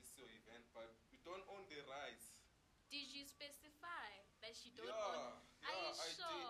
this 0.00 0.08
is 0.08 0.16
your 0.16 0.30
event 0.32 0.64
but 0.72 0.88
we 1.12 1.20
don't 1.28 1.44
own 1.52 1.68
the 1.68 1.84
rights 1.84 2.32
Did 2.88 3.12
you 3.12 3.28
specify 3.28 4.08
that 4.40 4.56
you 4.64 4.72
don't 4.72 4.88
yeah, 4.88 5.12
own? 5.12 5.44
yeah, 5.60 5.68
Are 5.68 5.76
you 5.76 5.92
I 5.92 6.08
sure? 6.08 6.40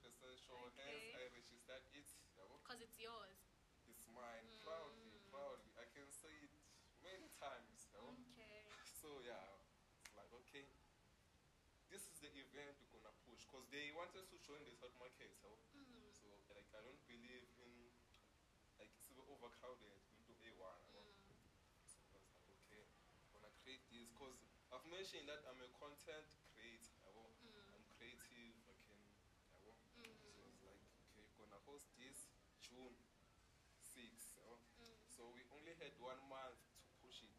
did 0.00 0.16
100% 0.16 0.40
sure. 0.40 0.64
Okay. 0.72 0.80
Hence, 0.80 1.12
I 1.12 1.24
registered 1.28 1.84
it. 1.92 2.08
yabo. 2.40 2.56
Because 2.64 2.80
it's 2.80 2.96
yours. 2.96 3.36
It's 3.84 4.08
mine. 4.08 4.48
Proudly, 4.64 5.12
Mm. 5.12 5.28
proudly. 5.28 5.68
I 5.76 5.84
can 5.92 6.08
say 6.08 6.32
it 6.40 6.56
many 7.04 7.28
times. 7.36 7.84
yabo. 7.92 8.16
Okay. 8.32 8.64
So, 8.96 9.20
yeah, 9.20 9.44
it's 10.00 10.16
like, 10.16 10.32
okay, 10.40 10.64
this 12.54 12.70
is 12.70 12.70
the 12.70 12.70
event 12.70 12.78
we're 12.78 13.02
gonna 13.02 13.14
push. 13.26 13.42
Because 13.50 13.66
they 13.74 13.90
wanted 13.98 14.30
to 14.30 14.36
join 14.46 14.62
the 14.62 14.74
South 14.78 14.94
Market. 15.02 15.34
yabo. 15.42 15.58
Mm. 15.74 16.06
So, 16.14 16.30
like, 16.54 16.70
I 16.70 16.80
don't 16.86 17.02
believe 17.10 17.50
in 17.58 17.90
like 18.78 18.90
it's 18.94 19.10
overcrowded 19.26 19.98
into 20.14 20.30
A1. 20.38 20.78
Mm. 20.94 21.18
So 21.82 21.98
I 22.14 22.22
was 22.22 22.30
like, 22.30 22.46
okay, 22.46 22.86
I'm 23.18 23.26
gonna 23.34 23.50
create 23.62 23.82
this 23.90 24.06
because 24.14 24.38
I've 24.70 24.86
mentioned 24.86 25.26
that 25.26 25.42
I'm 25.50 25.58
a 25.62 25.70
content 25.78 26.26
creator. 26.54 27.10
Mm. 27.42 27.74
I'm 27.74 27.84
creative. 27.98 28.54
I 28.70 28.74
can. 28.86 29.02
Mm. 29.02 30.14
So 30.30 30.38
it's 30.46 30.62
like, 30.62 30.82
okay, 31.10 31.26
gonna 31.34 31.58
host 31.66 31.90
this 31.98 32.30
June 32.62 32.94
6. 33.82 34.38
Mm. 34.78 34.98
So 35.10 35.26
we 35.34 35.42
only 35.54 35.74
had 35.82 35.94
one 35.98 36.18
month 36.30 36.58
to 36.86 36.90
push 37.02 37.22
it. 37.26 37.34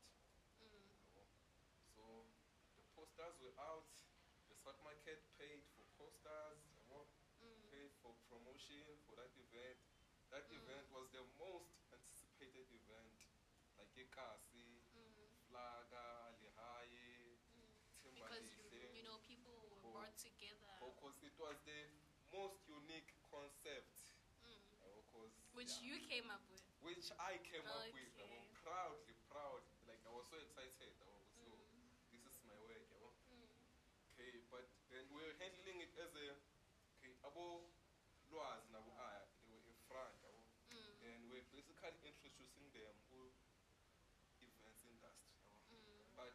Mm. 0.59 0.91
So 1.95 2.03
the 2.75 2.83
posters 2.95 3.39
were 3.39 3.55
out. 3.59 3.87
The 4.47 4.55
South 4.61 4.79
Market 4.85 5.19
paid 5.41 5.65
for 5.75 5.83
posters. 5.99 6.63
yabo. 6.79 7.09
Mm. 7.43 7.59
Paid 7.73 7.91
for 7.99 8.15
promotion 8.31 8.87
for 9.03 9.19
that 9.19 9.33
event. 9.35 9.79
That 10.35 10.51
Mm. 10.51 10.59
event 10.67 10.91
was 10.91 11.07
the 11.15 11.23
most 11.39 11.71
anticipated 11.95 12.67
event. 12.67 13.15
Like 13.79 13.87
Ekasi, 13.95 14.83
Mm. 14.91 15.15
Flaga, 15.47 16.35
Lihaye, 16.43 17.39
Mm. 17.55 17.71
Because 18.19 18.43
you, 18.67 18.83
you 18.99 19.03
know 19.07 19.15
people 19.23 19.55
were 19.55 19.71
Oh. 19.79 19.91
brought 19.95 20.17
together. 20.19 20.75
Because 20.83 21.15
it 21.23 21.31
was 21.39 21.55
the 21.63 21.87
most 22.35 22.67
unique 22.67 23.15
concept. 23.31 23.95
Mm. 24.43 24.59
Because, 24.83 25.31
Which 25.55 25.71
yeah, 25.79 25.87
you 25.87 25.95
came 26.03 26.27
up 26.29 26.43
with. 26.51 26.59
which 26.83 27.07
I 27.15 27.37
came 27.39 27.63
up 27.65 27.87
with. 27.95 28.11
I 28.19 28.27
was 28.27 28.51
proudly, 28.59 29.15
proud. 29.31 29.63
Like 29.87 30.03
I 30.05 30.09
was 30.11 30.27
so 30.27 30.35
excited. 30.35 30.91
I 30.99 31.07
was 31.15 31.23
so, 31.31 31.47
Mm. 31.47 31.95
this 32.11 32.27
is 32.27 32.43
my 32.43 32.59
work. 32.59 32.83
Mm. 33.31 33.47
Okay, 34.11 34.35
but 34.51 34.67
then 34.91 35.07
we 35.15 35.23
were 35.23 35.35
handling 35.39 35.79
it 35.79 35.95
as 35.97 36.11
a, 36.13 36.27
okay, 36.99 37.15
abo 37.23 37.71
lwazi 38.31 38.67
nabo 38.75 38.91
aya, 38.99 39.23
they 39.47 39.53
were 39.55 39.63
in 39.69 39.75
front. 39.87 40.15
yabo. 40.23 40.41
Mm. 40.71 40.91
And 41.05 41.29
we're 41.31 41.45
basically 41.53 41.93
introducing 42.03 42.67
them 42.73 42.95
who 43.11 43.31
events 44.41 44.83
industry. 44.83 45.37
yabo. 45.45 45.71
Mm. 45.71 46.15
But 46.15 46.33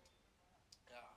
yeah, 0.89 1.13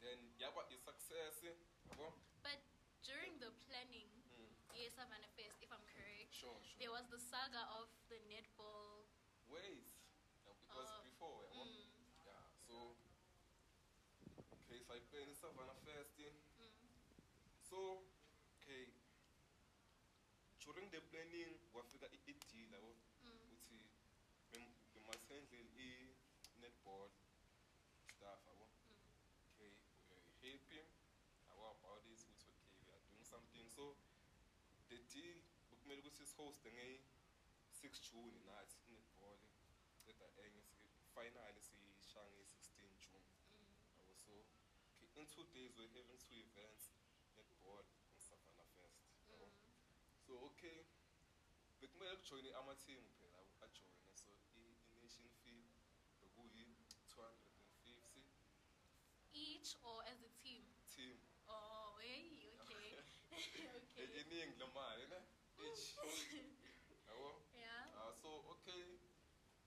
then 0.00 0.18
yaba 0.38 0.62
is 0.70 0.80
success. 0.84 1.42
yabo. 1.42 2.12
But 2.42 2.60
during 3.02 3.38
the 3.40 3.50
planning, 3.68 4.08
Mm. 4.38 4.54
yes, 4.74 4.94
Savannah 4.94 5.28
Fest, 5.36 5.58
if 5.60 5.70
I'm 5.72 5.84
correct, 5.90 6.33
Sure, 6.44 6.60
sure. 6.60 6.76
there 6.76 6.92
was 6.92 7.08
the 7.08 7.16
saga 7.16 7.64
of 7.80 7.88
the 8.12 8.20
netball. 8.28 9.08
Wait, 9.48 9.88
yeah, 10.44 10.52
because 10.60 10.92
Uh, 10.92 11.00
before, 11.08 11.40
yabo. 11.48 11.64
Mm. 11.64 11.88
yeah. 12.28 12.44
So, 12.68 12.76
okay, 14.60 14.76
so 14.84 14.92
I 14.92 15.00
play 15.08 15.24
in 15.24 15.32
Savannah 15.32 15.78
Fest. 15.88 16.20
Mm. 16.20 16.36
So, 17.64 18.04
okay, 18.60 18.92
during 20.60 20.92
the 20.92 21.00
planning, 21.08 21.56
wafika 21.72 22.12
i- 22.12 22.20
i-deal 22.28 22.68
yabo 22.76 22.92
Mm. 23.24 23.40
ukuthi 23.40 23.80
ngimasendlele 24.52 25.64
i-netball 25.80 27.08
stuff 28.12 28.40
yabo. 28.44 28.68
Mm. 28.84 29.00
Okay, 29.48 29.72
we're 30.12 30.52
happy 30.52 30.76
yabo 31.48 31.72
about 31.72 32.04
this 32.04 32.20
ukuthi 32.28 32.52
okay, 32.52 32.76
we 32.84 32.92
are 32.92 33.00
doing 33.08 33.24
something. 33.24 33.64
So, 33.72 33.96
the 34.92 34.98
deal 35.08 35.40
sihoste 36.34 36.70
nge-6 36.72 38.00
June 38.10 38.34
nathi 38.46 38.78
i-netball. 38.88 39.38
Ceda 40.04 40.26
enye 40.44 40.62
si- 40.62 40.90
final 41.14 41.54
siyishaya 41.66 42.30
nge-16 42.34 42.98
June. 43.06 43.26
Mm. 43.54 43.74
yabo. 43.98 44.14
So, 44.26 44.32
in 45.14 45.26
two 45.26 45.44
days 45.54 45.72
we're 45.78 45.88
having 45.94 46.18
two 46.18 46.34
events, 46.34 46.90
netball 47.36 47.78
and 47.78 47.88
Fest. 48.74 48.98
yabo. 49.28 49.46
Mm. 49.46 49.52
So 50.26 50.32
okay, 50.50 50.78
bekumele 51.80 52.16
kujoyine 52.16 52.50
ama-team 52.54 53.02
phela 53.18 53.40
ajoyine 53.60 54.14
so 54.16 54.30
i-nation 54.56 55.28
fee 55.42 55.68
bekuyi-250 56.20 58.24
Each 59.34 59.74
or 59.82 60.02
as 60.06 60.22
a 60.22 60.28
team? 60.42 60.62
team 60.96 61.18
Oh, 61.48 61.98
hey, 62.00 62.50
okay. 62.62 62.98
Okay. 63.34 63.66
iningi 64.20 64.56
lemali 64.58 65.06
ne 65.06 65.18
each 65.58 65.96
yabo 67.06 67.42
Yeah. 67.52 67.86
uh, 67.98 68.12
so 68.22 68.28
okay 68.64 68.96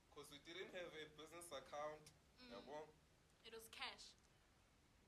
because 0.09 0.25
we 0.33 0.41
didn't 0.41 0.73
have 0.73 0.89
a 0.89 1.05
business 1.13 1.45
account 1.53 2.01
Mm. 2.41 2.49
yabo 2.53 2.89
It 3.45 3.53
was 3.53 3.65
cash. 3.69 4.05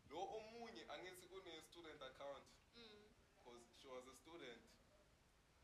lo 0.10 0.21
omunye 0.38 0.86
angithi 0.93 1.25
une-student 1.38 2.02
account 2.02 2.45
Mm. 2.78 3.10
because 3.34 3.65
she 3.82 3.88
was 3.88 4.06
a 4.08 4.13
student 4.13 4.62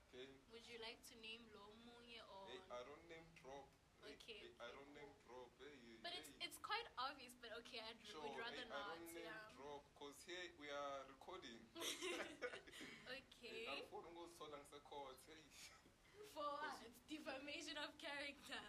okay 0.09 0.25
Would 0.49 0.65
you 0.65 0.77
like 0.81 0.97
to 1.09 1.15
name 1.21 1.45
Lomunye 1.53 2.21
or? 2.25 2.49
hey, 2.49 2.59
i 2.73 2.81
don't 2.83 3.05
name 3.09 3.29
drop 3.41 3.69
Okay, 4.05 4.37
hey, 4.41 4.53
i 4.59 4.69
don't 4.73 4.93
name 4.93 5.13
drop 5.25 5.49
hey, 5.61 5.77
But 6.01 6.13
it's 6.17 6.29
hey. 6.29 6.45
it's 6.45 6.57
quite 6.61 6.85
obvious. 6.97 7.33
But 7.41 7.51
okay, 7.61 7.81
I 7.81 7.93
Sure, 8.05 8.21
would 8.21 8.37
rather 8.37 8.65
not. 8.69 8.77
I 8.77 8.97
don't 8.97 9.07
name 9.13 9.25
Yeah. 9.25 9.49
drop 9.57 9.81
because 9.93 10.17
here 10.29 10.45
we 10.61 10.69
are 10.69 10.97
recording. 11.13 11.57
Okay. 13.17 13.65
Angifuni 13.69 14.07
ukuzithola 14.09 14.57
ngisecourt. 14.61 15.17
Hey. 15.25 15.41
For 16.35 16.43
what? 16.43 16.83
Defamation 17.07 17.79
of 17.79 17.95
character. 17.97 18.59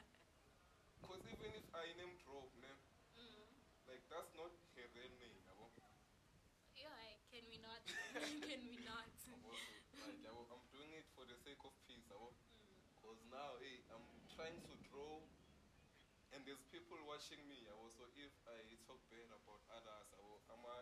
Because 1.02 1.22
even 1.26 1.50
if 1.58 1.66
I 1.74 1.90
name 1.98 2.14
drop, 2.22 2.46
ne? 2.62 2.70
Mm. 3.18 3.42
Like, 3.90 4.02
that's 4.10 4.30
not 4.38 4.50
her 4.78 4.86
real 4.94 5.10
name, 5.18 5.38
abo. 5.50 5.66
Yeah, 6.78 6.94
can 7.32 7.42
we 7.50 7.58
not? 7.58 7.82
can 8.46 8.60
we 8.70 8.78
not? 8.86 9.08
like, 9.98 10.22
abo, 10.30 10.46
I'm 10.54 10.62
doing 10.70 10.92
it 10.94 11.06
for 11.18 11.26
the 11.26 11.34
sake 11.42 11.58
of 11.66 11.74
peace, 11.90 12.06
yabo. 12.06 12.30
Mm. 12.54 12.78
Because 12.94 13.18
now, 13.30 13.58
hey, 13.58 13.82
I'm 13.90 14.06
trying 14.30 14.62
to 14.62 14.74
draw, 14.86 15.20
and 16.34 16.40
there's 16.46 16.62
people 16.70 16.98
watching 17.06 17.42
me, 17.50 17.66
yabo. 17.66 17.90
So 17.98 18.06
if 18.14 18.30
I 18.46 18.62
talk 18.86 19.02
bad 19.10 19.26
about 19.34 19.62
others, 19.74 20.06
yabo, 20.14 20.38
I'm 20.54 20.62
a 20.62 20.78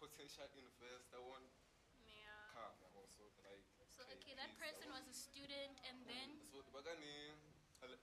potential 0.00 0.48
investor. 0.56 1.16
I 1.16 1.24
want 1.24 1.48
Yeah. 2.04 2.52
car, 2.52 2.72
yabo. 2.82 3.08
So 3.08 3.24
like. 3.44 3.64
So 3.78 3.84
okay, 4.12 4.34
that 4.36 4.52
person 4.58 4.88
was 4.92 5.04
a 5.08 5.14
student, 5.16 5.74
and 5.88 5.96
then 6.06 6.28
so 6.52 6.62
bakani 6.74 7.32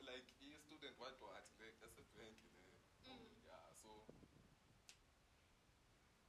like 0.06 0.28
i-student 0.42 0.96
wathi 1.00 1.24
wathi 1.26 1.54
like 1.62 1.78
asebhenki 1.88 2.48
le 2.58 2.62
Mm. 3.02 3.26
yeah 3.50 3.66
so 3.82 3.90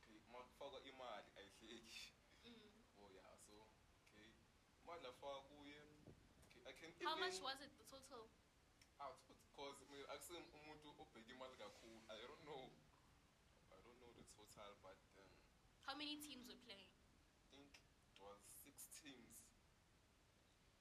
okay 0.01 0.19
makufakwa 0.33 0.81
imali 0.85 1.29
ayihleki 1.39 2.13
mm. 2.45 2.73
oh 3.03 3.11
yeah 3.13 3.33
so 3.47 3.55
okay 4.09 4.29
imali 4.83 5.07
afaka 5.07 5.41
kuye 5.49 5.81
okay 6.45 6.61
i 6.71 6.73
can 6.73 6.91
how 7.05 7.17
much 7.17 7.39
was 7.41 7.61
it 7.61 7.73
the 7.79 7.85
total? 7.93 8.25
because 8.99 9.77
mina 10.33 10.47
umuntu 10.59 10.89
obheka 11.03 11.31
imali 11.33 11.57
kakhulu 11.57 11.99
i 12.09 12.17
don't 12.27 12.43
know 12.49 12.63
i 13.77 13.79
don't 13.85 13.99
know 14.01 14.13
the 14.21 14.25
total 14.37 14.71
but 14.83 14.99
um, 15.21 15.29
How 15.87 15.95
many 15.95 16.17
teams 16.17 16.47
were 16.49 16.61
playing? 16.67 16.91
i 17.37 17.43
think 17.53 17.69
it 18.11 18.19
was 18.27 18.39
six 18.65 18.77
teams 19.03 19.37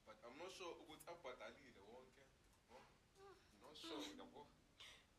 but 0.05 0.10
i'm 0.25 0.37
not 0.37 0.51
sure 0.57 0.73
ukuthi 0.81 1.05
abhadalile 1.11 1.81
wonke 1.91 2.23
no? 2.69 2.79
not 3.61 3.75
sure 3.77 4.01
yabo 4.19 4.47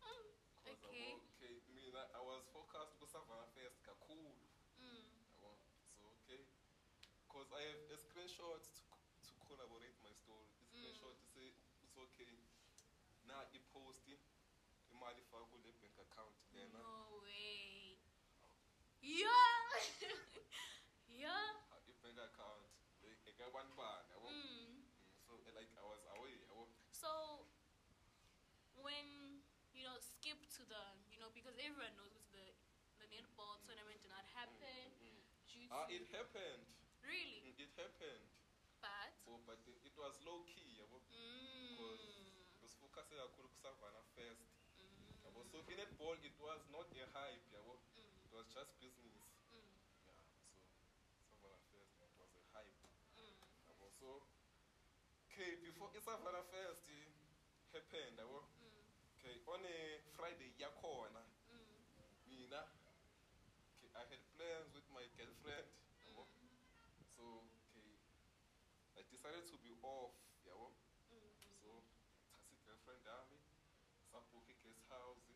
Mm. 0.03 0.29
Okay. 0.67 0.99
yabo, 0.99 1.15
okay 1.17 1.55
mina 1.75 2.03
i 2.15 2.21
was 2.27 2.43
focused 2.53 2.95
kusavana 2.99 3.47
fest 3.55 3.79
kakhulu 3.83 4.33
Mm. 4.79 5.05
because 7.23 7.49
I 7.57 7.63
have 7.65 7.83
a 7.95 7.97
screenshot 7.97 8.61
to, 8.61 8.93
to 9.25 9.33
collaborate 9.49 9.97
my 10.05 10.13
story. 10.13 10.45
The 10.61 10.67
screenshot 10.69 11.15
to 11.17 11.27
say 11.33 11.49
it's 11.83 11.97
okay. 11.97 12.35
Now 13.25 13.41
i 13.49 13.59
post 13.73 14.05
imali 14.93 15.23
faka 15.33 15.47
kule 15.49 15.73
bank 15.81 15.97
account 15.97 16.37
lena 16.53 16.77
No 16.77 17.23
way. 17.25 17.97
Yeah. 19.01 19.57
yeah. 21.09 21.57
i-bank 21.89 22.19
account 22.21 22.69
ekabanibani 23.31 24.13
yabo 24.13 24.29
Mm. 24.29 24.45
Mm, 24.45 24.85
so 25.27 25.33
eh, 25.49 25.53
like 25.57 25.73
I 25.81 25.85
was 25.89 26.03
away 26.17 26.37
yabo 26.45 26.69
So 26.91 27.11
when 28.85 29.41
you 29.73 29.85
know 29.89 29.97
skip 30.23 30.39
to 30.55 30.63
the 30.71 30.79
you 31.11 31.19
know 31.19 31.27
because 31.35 31.59
everyone 31.59 31.91
knows 31.99 32.15
the 32.31 32.47
the 33.03 33.07
netball 33.11 33.59
tournament 33.67 33.99
did 33.99 34.15
not 34.15 34.23
happen. 34.39 34.87
Due 35.51 35.67
to 35.67 35.75
Ah, 35.75 35.91
it 35.91 36.07
happened. 36.15 36.63
really, 37.03 37.51
Mm, 37.51 37.59
It 37.59 37.75
happened. 37.75 38.23
but? 38.79 39.11
Oh, 39.27 39.43
but 39.43 39.59
it, 39.67 39.75
it 39.83 39.95
was 39.99 40.15
low 40.23 40.47
key 40.47 40.79
yabo 40.79 41.03
mm, 41.11 42.39
besifocuse 42.63 43.19
kakhulu 43.19 43.51
kusavana 43.51 43.99
first. 44.15 44.47
Mm, 44.79 45.11
yabo 45.27 45.43
so 45.51 45.59
i-netball 45.67 46.15
it 46.23 46.39
was 46.39 46.63
not 46.71 46.87
a 46.95 47.05
hype 47.19 47.43
yabo 47.51 47.75
mm, 47.99 48.07
it 48.23 48.31
was 48.31 48.47
just 48.55 48.71
business. 48.79 49.27
Mm, 49.51 49.75
yeah 50.07 50.23
so 51.11 51.19
Savannah 51.27 51.59
Fest 51.75 51.99
it 51.99 52.15
was 52.23 52.31
a 52.39 52.45
hype. 52.55 52.79
Mm, 53.19 53.35
yabo 53.67 53.91
so 53.99 54.23
okay 55.27 55.59
before 55.59 55.91
isavana 55.99 56.47
first 56.55 56.87
happened 57.75 58.15
yabo 58.23 58.47
mm, 58.62 58.62
on 59.47 59.61
a 59.67 59.79
friday 60.17 60.51
yakhona 60.59 61.23
mm, 61.51 61.83
mina 62.29 62.63
i 63.95 64.03
had 64.11 64.23
plans 64.37 64.71
with 64.75 64.87
my 64.97 65.05
girlfriend 65.19 65.67
yabo 66.07 66.25
so 67.15 67.23
okay 67.67 67.93
i 68.99 69.03
decided 69.13 69.45
to 69.53 69.57
be 69.65 69.73
off 69.83 70.15
yabo 70.49 70.69
mm. 71.13 71.33
so 71.43 71.51
thatha 71.63 71.75
i-girlfriend 72.55 73.03
yami 73.11 73.39
sabhukha 74.13 74.53
i-guest 74.57 74.85
house 74.89 75.27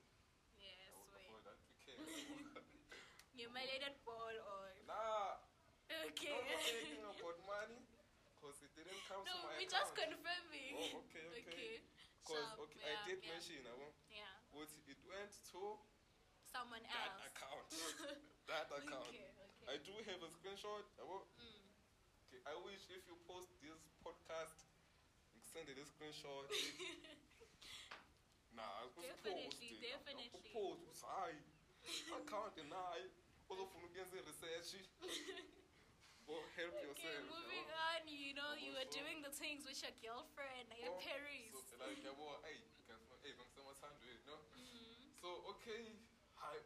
Yes, 0.57 0.97
wait. 1.12 1.29
for 1.29 1.40
that 1.49 1.59
weekend 1.69 2.01
You 3.40 3.53
made 3.53 3.69
it 3.69 3.85
ball 4.09 4.33
or 4.33 4.64
nah 4.88 5.37
okay. 6.09 6.33
not 6.33 6.62
thinking 6.64 7.05
about 7.05 7.37
money 7.45 7.81
because 8.33 8.57
it 8.64 8.73
didn't 8.73 9.03
come 9.05 9.21
to 9.21 9.29
no, 9.29 9.45
my 9.45 9.61
we 9.61 9.69
just 9.69 9.92
account. 9.92 10.16
confirming. 10.16 10.73
Oh, 10.81 11.05
okay, 11.05 11.25
okay. 11.37 11.53
okay. 11.53 11.75
Because 12.27 12.59
So, 12.59 12.67
okay, 12.67 12.83
yeah, 12.83 12.91
I 12.91 13.07
did 13.07 13.23
yeah, 13.23 13.31
mention 13.31 13.62
yabo 13.62 13.87
Yeah. 14.11 14.27
but 14.51 14.67
it 14.91 14.99
went 15.07 15.31
to 15.55 15.79
Someone 16.43 16.83
that 16.91 17.15
else. 17.15 17.23
account 17.31 17.71
that 18.51 18.67
account 18.67 19.15
Okay, 19.15 19.31
okay. 19.31 19.67
I 19.71 19.77
do 19.87 19.95
have 20.11 20.19
a 20.27 20.31
screenshot 20.35 20.83
Mm. 20.99 21.62
Okay, 22.27 22.43
I 22.43 22.59
wish 22.67 22.83
if 22.91 23.07
you 23.07 23.15
post 23.31 23.47
this 23.62 23.79
podcast, 24.03 24.59
you 25.31 25.41
send 25.55 25.71
it 25.71 25.79
a 25.79 25.87
screenshot. 25.87 26.51
nah, 28.59 28.91
Definitely, 28.99 29.79
definitely. 29.79 30.51
Post, 30.51 31.07
hayi. 31.07 31.39
Account 32.11 32.59
nayi. 32.67 33.07
Uzofuna 33.47 33.87
ukuyenza 33.87 34.19
research. 34.27 34.83
Help 36.27 36.75
Okay, 36.75 36.83
yourself. 36.83 37.31
moving 37.31 37.69
on. 37.71 38.03
You 38.11 38.35
know, 38.35 38.51
you 38.59 38.75
were 38.75 38.89
doing 38.91 39.23
the 39.23 39.31
things 39.31 39.62
with 39.62 39.79
your 39.79 39.95
girlfriend, 40.03 40.67
your 40.75 40.91
Oh, 40.91 40.99
Paris. 40.99 41.55
So 41.55 41.79
like 41.79 42.03
yabo, 42.03 42.43
hey, 42.43 42.59
girlfriend, 42.91 43.23
hey, 43.23 43.31
bangisemathandweni, 43.39 44.27
no? 44.27 44.35
Mm, 44.59 45.07
So 45.23 45.29
okay, 45.55 45.95
hi. 46.35 46.59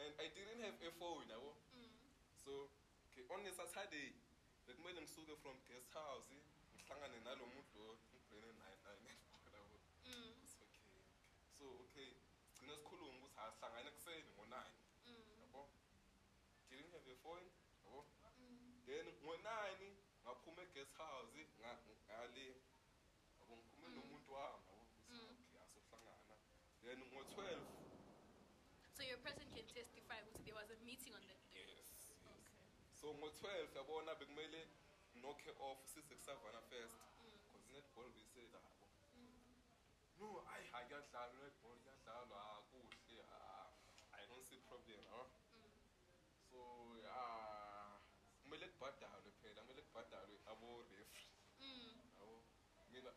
And 0.00 0.12
I 0.16 0.32
didn't 0.32 0.64
have 0.64 0.80
a 0.80 0.90
phone, 0.96 1.28
yabo. 1.28 1.52
mm, 1.76 1.92
So, 2.40 2.72
okay, 3.12 3.28
on 3.28 3.44
a 3.44 3.52
Saturday, 3.52 4.16
bekumele 4.64 5.04
ngisuke 5.04 5.36
from 5.44 5.60
guest 5.68 5.92
house, 5.92 6.24
ngihlangane 6.72 7.20
nalo 7.28 7.44
muntu 7.44 7.76
lo 7.84 7.92
ngibhekene 8.08 8.56
naye 8.56 8.76
naye 8.88 8.98
netball 9.04 9.44
yabo. 9.52 9.76
mm, 10.08 10.32
okay. 10.64 11.04
So, 11.52 11.64
okay, 11.92 12.08
sigcine 12.56 12.72
sikhuluma 12.80 13.12
ukuthi 13.20 13.36
asihlangane 13.36 13.88
ekuseni 13.92 14.24
ngo-9, 14.32 14.56
mm, 15.12 15.28
yabo. 15.44 15.68
Didn't 16.72 16.92
have 16.96 17.04
a 17.04 17.16
phone, 17.20 17.44
yabo. 17.84 18.00
mm, 18.40 18.80
Then 18.88 19.04
ngo-9 19.20 19.52
ngaphuma 20.78 20.78
e-guest 20.78 20.94
house 20.98 21.34
nga- 21.58 21.78
ngale 22.06 22.46
yabo 23.40 23.54
ngiphume 23.56 23.88
nomuntu 23.96 24.32
wami 24.32 24.62
yabo. 24.68 24.72
Ukuthi, 24.78 25.10
Mm. 25.10 25.36
Okay, 25.50 25.60
asohlangana. 25.64 26.36
Then 26.82 26.98
ngo-12, 27.10 27.66
So 28.94 29.02
your 29.02 29.18
person 29.18 29.46
can 29.54 29.66
testify 29.74 30.18
because 30.26 30.42
there 30.44 30.54
was 30.54 30.70
a 30.70 30.76
meeting 30.84 31.14
on 31.14 31.22
that 31.26 31.42
day. 31.50 31.66
yes, 31.66 31.86
yes. 31.94 32.18
Okay. 32.26 32.54
so 32.94 33.14
ngo-12 33.14 33.74
yabona 33.74 34.14
bekumele 34.14 34.68
nokhe 35.14 35.50
off 35.58 35.78
size 35.88 36.14
kusavana 36.14 36.60
first 36.70 36.94
Mm, 37.22 37.30
because 37.42 37.64
netball 37.72 38.10
beyiselabo 38.14 38.86
mm, 39.16 39.62
no 40.18 40.44
ayi 40.54 40.66
hayi 40.72 40.94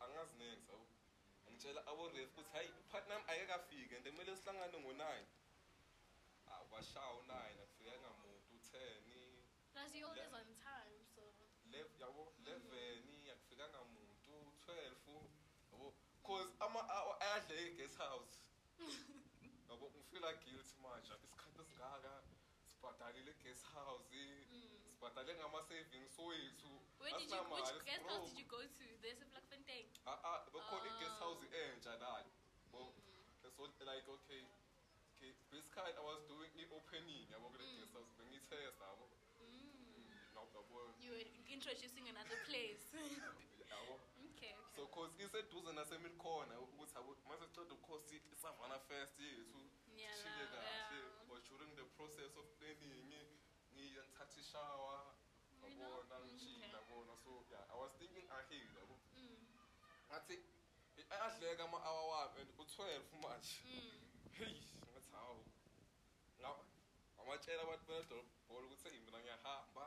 angazi 0.04 0.34
next 0.38 0.68
yabo 0.68 0.86
angitshela 1.46 1.80
abo-ref 1.90 2.30
ukuthi 2.32 2.50
hayi 2.52 2.68
upartner 2.80 3.18
nami 3.18 3.30
ayekafike 3.30 3.96
and 3.96 4.06
kumele 4.06 4.36
sihlangane 4.36 4.78
ngo-nine. 4.78 5.26
Ah 6.50 6.62
kwashaya 6.70 7.12
u-nine 7.20 7.58
akufikanga 7.62 8.10
muntu 8.22 8.54
u-ten. 8.56 9.02
Plus, 9.72 9.94
you're 9.94 10.06
always 10.08 10.32
on 10.40 10.48
time, 10.60 11.02
so. 11.14 11.22
Yabo 12.02 12.32
11 12.44 13.32
akufikanga 13.32 13.80
muntu 13.94 14.32
12 14.66 15.30
yabo 15.72 15.94
cause 16.22 16.52
ama 16.60 16.80
hour 16.94 17.16
ayadla 17.20 17.54
e-guest 17.56 17.96
house 17.98 18.34
yabo 19.68 19.90
ngifila 19.90 20.32
guilty 20.32 20.74
manje 20.82 21.12
isikhathi 21.24 21.60
esingaka 21.62 22.12
sibhadalile 22.68 23.30
e-guest 23.30 23.64
house. 23.74 24.06
Mm. 25.02 25.08
sibhadale 25.08 25.34
ngama-savings 25.34 26.18
wethu 26.18 26.70
Where 27.00 27.18
did 27.18 27.30
you, 27.30 27.42
which 27.50 27.84
guest 27.84 28.06
house 28.06 28.30
did 28.30 28.38
you 28.38 28.44
go 28.46 28.62
to? 28.62 28.84
There's 29.02 29.18
a 29.22 29.24
Vlakfontein. 29.26 29.86
Ah, 30.06 30.18
ah, 30.24 30.38
bekhona 30.52 30.86
i-guest 30.86 31.16
Ah. 31.18 31.24
house 31.24 31.46
entsha 31.50 31.96
lali 31.98 32.30
Bo- 32.72 32.94
so 33.42 33.66
like 33.84 34.06
okay 34.08 34.44
okay 35.18 35.34
basically 35.50 35.92
i 35.98 36.00
was 36.02 36.22
doing 36.28 36.50
i-opening 36.62 37.26
yabo 37.30 37.48
kule 37.50 37.64
Mm. 37.66 37.76
guest 37.78 37.92
house 37.92 38.12
bengiyithesta 38.18 38.84
yabo 38.84 39.08
Mm. 39.40 40.06
yabo 40.34 40.94
You 41.00 41.10
were 41.12 41.26
introducing 41.50 42.08
another 42.08 42.38
place. 42.46 42.86
okay, 42.94 44.54
okay. 44.54 44.76
so 44.76 44.86
cause 44.86 45.10
iseduze 45.18 45.72
nasemilkhona 45.72 46.60
ukuthi 46.60 46.98
abo 46.98 47.16
mase 47.28 47.46
siceda 47.46 47.74
ukukhosi 47.74 48.22
isavana 48.32 48.78
first 48.78 49.18
yethu 49.20 49.58
Yeah, 49.96 50.14
shile 50.16 50.44
nah, 50.44 50.50
kahle 50.50 50.96
yeah. 50.96 51.26
but 51.28 51.44
during 51.50 51.74
the 51.76 51.84
process 51.96 52.36
of 52.36 52.46
planning 52.58 53.12
ngiya 53.82 54.02
ngithathishawa 54.06 54.96
yabona 55.62 56.16
mshini 56.24 56.66
yabona 56.74 57.16
so 57.24 57.32
yeah 57.50 57.64
i 57.72 57.74
was 57.80 57.92
thinking 57.98 58.28
ahead 58.30 58.68
yabo 58.78 58.96
ngathi 60.08 60.36
adleka 61.26 61.64
ama 61.64 61.78
hour 61.86 62.04
wami 62.12 62.40
and 62.40 62.50
u12 62.58 63.02
manje 63.22 63.58
mm. 63.64 64.00
hey 64.38 64.54
ngathi 64.90 65.10
hawo 65.12 65.44
ngaba 66.40 66.64
amatshela 67.20 67.62
abantu 67.62 67.84
bedolobhola 67.86 68.66
ukuthi 68.66 68.98
mina 69.04 69.18
ngiyahamba 69.18 69.84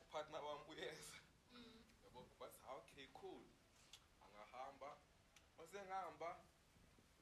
upartner 0.00 0.44
wami 0.44 0.64
uyeza 0.72 1.16
yabo 2.04 2.20
bathi 2.40 2.58
hawo 2.66 2.78
okay 2.78 3.06
cool. 3.12 3.44
Angahamba 4.24 4.90
wasengahamba 5.58 6.30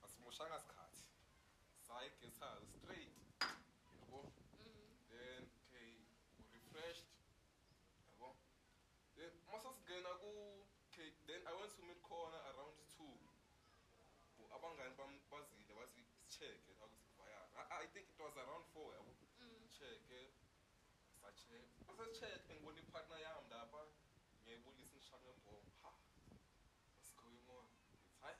asimoshanga 0.05 0.61
sikhathi 0.61 1.05
saye 1.87 2.11
guest 2.21 2.40
house 2.40 2.76
abangani 14.66 14.94
bazile 15.31 15.74
bathi 15.79 16.00
akuthi 16.02 17.07
I, 17.70 17.87
think 17.92 18.09
it 18.11 18.18
was 18.20 18.37
around 18.37 18.64
4 18.74 18.94
yabo 18.94 19.12
Mm. 19.40 19.68
check-e 19.79 20.20
sacheck 21.22 21.64
check 22.20 22.50
ngibona 22.50 22.81
ipartner 22.81 23.20
yami 23.20 23.48
lapha 23.50 23.81
ngiyayibulisa 24.42 25.16
ha 25.83 25.90
what's 26.96 27.12
going 27.16 27.42
on 27.48 27.64
Ngithi, 27.64 28.11
hayi 28.22 28.37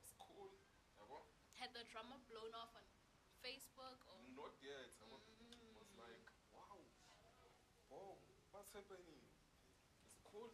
it's 0.00 0.14
cool 0.18 0.50
yabo 0.98 1.26
Had 1.60 1.72
the 1.74 1.84
drama 1.84 2.16
blown 2.28 2.54
off 2.54 2.74
on 2.76 2.84
Facebook 3.42 3.98
or? 4.08 4.18
not 4.36 4.54
yet 4.62 4.90
yabo 5.00 5.16
Mm. 5.40 5.74
was 5.78 5.90
like 5.96 6.26
wow 6.52 6.80
wow 7.90 8.18
what's 8.52 8.72
happening 8.72 9.22
it's 10.08 10.20
cool 10.32 10.50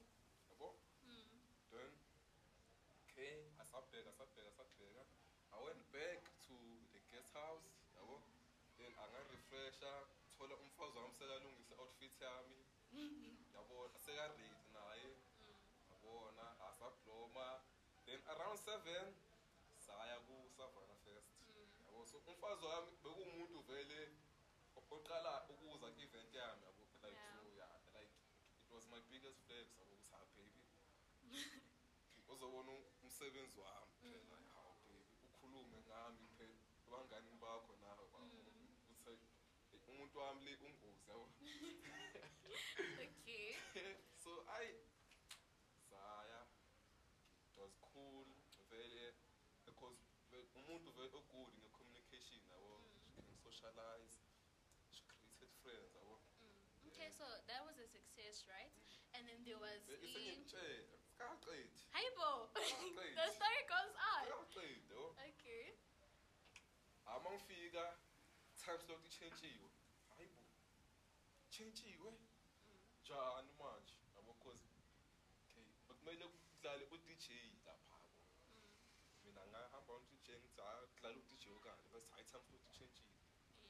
yabo 0.50 0.68
Mm. 1.04 1.40
then 1.70 1.92
okay 3.06 3.50
asabheka 3.62 4.10
asabheka 4.10 4.48
asabheka 4.50 5.04
i 5.52 5.58
went 5.64 5.86
back 5.96 6.20
to 6.44 6.52
the 6.92 7.00
guest 7.09 7.32
house 7.32 7.64
yabo? 7.96 8.20
Then 8.76 8.92
angarefresha 9.00 9.92
thola 10.37 10.54
umfazi 10.61 10.96
wami 11.00 11.14
sekalungisa 11.16 11.74
outfit 11.80 12.12
yami. 12.20 12.61
Mm-hmm. 12.92 13.32
Yabona 13.56 13.96
sekarate 14.04 14.48
naye. 14.76 15.09
Yabona 15.90 16.46
asabloma. 16.68 17.48
Then 18.04 18.20
around 18.37 18.59
seven 18.61 19.06
saya 19.80 20.18
ku-Savannah 20.28 20.98
Fest 21.06 21.32
mm. 21.48 21.64
yabo 21.88 22.04
so 22.11 22.16
umfazi 22.28 22.64
wami 22.66 22.92
bekuwumuntu 23.02 23.59
vele 23.68 24.00
oqala 24.76 25.32
ukuza 25.48 25.88
ku-event 25.96 26.30
yami 26.35 26.61
yabo 26.66 26.82
like 27.02 27.16
Yeah. 27.16 27.40
so 27.40 27.48
yeah 27.56 27.74
like 27.96 28.12
it 28.66 28.70
was 28.74 28.85
my 28.92 29.00
biggest 29.09 29.38
flex 29.48 29.64
yabo 29.80 29.94
ukuthi 29.96 30.12
ha 30.12 30.20
baby. 30.37 30.61
Uzobona 32.32 32.72
umsebenzi 33.02 33.59
wami 33.64 33.92
phela 34.02 34.37
hawu 34.54 34.74
baby 34.85 35.14
ukhulume 35.26 35.78
ngami 35.87 36.26
phela 36.37 36.59
abangani 36.87 37.32
bakho 37.42 37.72
nawe 37.82 38.02
ukuthi 38.06 38.38
"Hey, 39.06 39.18
umuntu 40.16 40.29
wami 40.29 40.50
le 40.50 40.68
ungozi 40.68 41.09
yabo 41.09 41.29
Okay. 43.07 43.57
so 44.22 44.31
I 44.48 44.64
saya 45.90 46.40
it 47.52 47.57
was 47.61 47.72
cool 47.92 48.24
vele 48.70 49.12
because 49.68 50.00
umuntu 50.57 50.88
vele 50.96 51.12
ogood 51.20 51.52
nge-communication 51.61 52.40
yabo 52.48 52.81
mm. 52.81 52.96
she 53.05 53.12
can 53.20 53.37
socialize 53.44 54.16
she 54.88 55.05
created 55.05 55.50
friends 55.61 55.92
yabo 55.92 56.16
mm. 56.40 56.88
Okay, 56.88 57.11
so 57.12 57.29
that 57.44 57.61
was 57.68 57.76
a 57.76 57.85
success, 57.85 58.48
right? 58.48 58.72
Mm. 58.72 59.20
And 59.20 59.22
then 59.29 59.40
there 59.44 59.61
was 59.61 59.85
Ve- 59.85 60.00
the 60.00 60.09
isengikutshela 60.09 60.96
sikaqedi 61.12 61.76
Hypo. 61.92 62.48
great. 62.96 63.14
the 63.20 63.26
story 63.37 63.62
goes 63.68 63.94
on. 64.12 64.24
Okay. 65.29 65.76
ama 67.07 67.31
ngifika 67.31 67.85
time 68.64 68.81
slot 68.81 69.05
itshentshiwe 69.05 69.50
hayi 69.50 69.59
bo 69.62 69.75
tshentshiwe 71.57 72.11
njani 73.03 73.53
manje 73.61 73.97
yabo 74.14 74.33
cause 74.42 74.64
okay 75.40 75.64
bekumele 75.88 76.27
kudlale 76.29 76.85
u-dj 76.95 77.27
lapha 77.66 77.97
bo. 78.03 78.09
Mina 79.25 79.42
ngahamba 79.51 79.92
u-dj 79.97 80.29
kudlala 80.42 81.16
u-dj 81.21 81.45
okanje 81.57 81.88
bese 81.92 82.11
hayi 82.12 82.25
time 82.31 82.45
slot 82.45 82.64
itshentshile 82.69 83.14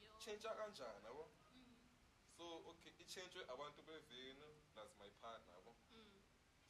Yo. 0.07 0.17
tshentsha 0.19 0.51
kanjani 0.59 1.05
yabo? 1.05 1.23
Mm, 1.55 1.79
so 2.37 2.43
okay 2.71 2.93
itshentshwe 3.03 3.41
abantu 3.53 3.81
bevenu 3.87 4.47
plus 4.73 4.91
my 4.99 5.09
partner 5.21 5.53
yabo? 5.55 5.71
Mm, 5.89 6.21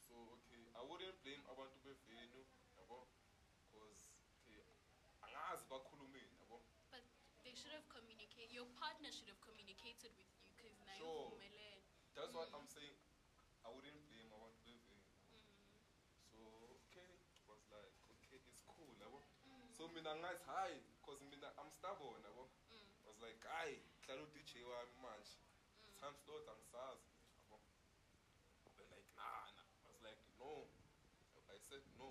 so 0.06 0.14
okay 0.34 0.62
i 0.78 0.82
wouldn't 0.88 1.18
blame 1.22 1.44
abantu 1.52 1.78
bevenu 1.86 2.46
yabo? 2.78 2.98
Cause 3.72 4.06
okay 4.38 4.62
angazi 5.26 5.64
bakhulumeni 5.70 6.36
yabo? 6.40 6.62
But 6.90 7.02
they 7.42 7.54
should 7.54 7.74
have 7.74 7.88
communicated. 7.88 8.52
Your 8.54 8.68
partner 8.82 9.10
should 9.10 9.28
have 9.28 9.40
communicated 9.40 10.12
with 10.16 10.37
you 10.98 11.04
Sure. 11.04 11.38
that's 12.14 12.34
what 12.34 12.48
Mm. 12.50 12.54
i'm 12.58 12.66
saying. 12.68 12.96
I 13.64 13.68
wouldn't 13.70 14.06
blame 14.08 14.32
abantu 14.32 14.58
bevenu 14.64 15.02
mm, 15.32 15.42
so 16.30 16.38
okay. 16.78 17.10
Was 17.48 17.64
like 17.72 17.94
okay 18.12 18.40
it's 18.48 18.62
cool 18.66 18.92
yabo 19.00 19.22
so 19.76 19.88
mina 19.88 20.14
ngathi 20.16 20.44
hayi 20.44 20.80
because 20.96 21.20
mina 21.30 21.48
i'm 21.58 21.70
stubborn 21.70 22.22
yabo 22.24 22.48
mm, 22.70 22.88
was 23.06 23.18
like 23.20 23.40
hayi 23.48 23.80
dlala 24.02 24.22
u-dj 24.22 24.62
wami 24.70 24.96
manje. 25.02 25.36
Time 26.00 26.16
slot 26.24 26.48
angisazi 26.48 27.08
yabo 27.40 27.60
They're 28.76 28.90
like 28.96 29.08
nah 29.16 29.44
nah. 29.56 29.66
I 29.84 29.88
was 29.92 30.02
like 30.02 30.20
no. 30.38 30.68
I 31.54 31.58
said 31.68 31.82
no 31.98 32.10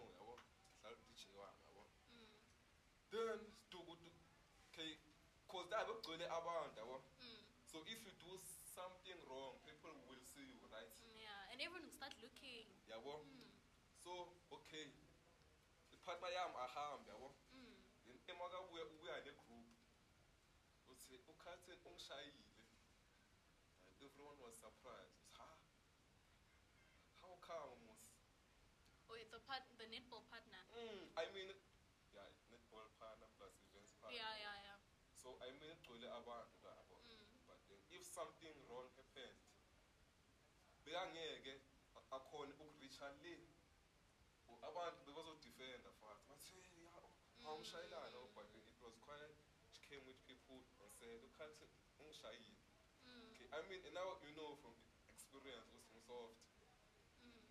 dlala 0.82 0.96
u-dj 0.98 1.24
wami 1.38 1.64
yabo 1.68 1.84
mm, 2.10 2.40
then 3.12 3.40
sidukudu 3.60 4.10
okay 4.72 4.98
cause 5.48 5.70
da 5.70 5.86
bekugcwele 5.86 6.26
abantu 6.30 6.80
yabo 6.80 7.04
mm, 7.20 7.44
so 7.72 7.78
if 7.86 8.06
you 8.06 8.12
do 8.26 8.40
something 8.78 9.18
wrong 9.30 9.58
people 9.66 9.94
will 10.08 10.22
see 10.22 10.46
you 10.54 10.62
right? 10.70 10.94
Mm, 11.02 11.18
yeah, 11.26 11.50
and 11.52 11.58
everyone 11.62 11.84
will 11.90 11.98
start 12.00 12.14
looking. 12.22 12.70
yabo 12.86 13.26
Mm, 13.26 13.50
so 14.04 14.12
okay. 14.54 14.88
Ipartner 15.96 16.30
yami 16.38 16.58
ahambe 16.68 17.10
yabo 17.12 17.34
mm, 17.54 17.74
then 18.06 18.18
emakabuya 18.30 18.84
ubuya 18.86 19.16
negroup 19.26 19.68
uthi 20.92 21.16
ukhathini 21.32 21.78
ungishayile 21.90 22.46
and 23.88 23.96
everyone 24.06 24.38
was 24.46 24.56
surprised. 24.62 25.18
Uthi, 25.26 25.34
ha 25.42 25.50
how 27.22 27.34
come 27.42 27.82
mus 27.90 28.04
With 29.10 29.32
the 29.32 29.40
part, 29.48 29.64
the 29.80 29.88
netball 29.90 30.24
partner. 30.30 30.62
mm, 30.78 31.04
i 31.18 31.26
mean 31.34 31.50
yeah 32.14 32.30
netball 32.52 32.86
partner 33.02 33.28
plus 33.38 33.54
events 33.66 33.94
partner. 34.00 34.16
Yeah, 34.20 34.36
yeah, 34.46 34.56
yeah. 34.68 34.80
so 35.18 35.28
i 35.42 35.50
mean 35.60 35.74
kugcwele 35.82 36.08
abantu 36.20 36.56
labo 36.68 36.96
Mm. 37.08 37.26
but 37.48 37.60
then 37.68 37.80
if 37.90 38.07
something 38.18 38.56
wrong 38.68 38.88
happened 38.98 39.38
bekangeke 40.84 41.54
a- 41.98 42.08
akhone 42.18 42.54
ukureacha 42.64 43.08
le. 43.24 43.36
Abantu 44.68 45.00
bebazodefenda 45.06 45.92
fast 46.00 46.22
bathi 46.28 46.56
"Hey, 46.70 46.84
ya, 46.84 46.94
awumshayelana 47.48 48.18
but 48.36 48.46
then 48.52 48.64
it 48.68 48.80
was 48.82 48.96
quite 49.06 49.34
she 49.74 49.82
came 49.90 50.04
with 50.06 50.18
people 50.26 50.64
and 50.82 50.92
said 51.00 51.22
ukhathi 51.24 51.66
ungishayile? 52.00 52.56
Mm, 53.04 53.28
okay 53.30 53.48
i 53.52 53.62
mean 53.68 53.82
and 53.86 53.94
now 53.94 54.18
you 54.22 54.32
know 54.34 54.56
from 54.62 54.74
experience 55.08 55.68
ukuthi 55.68 55.92
ngisoft 55.94 56.38
mm. 57.22 57.48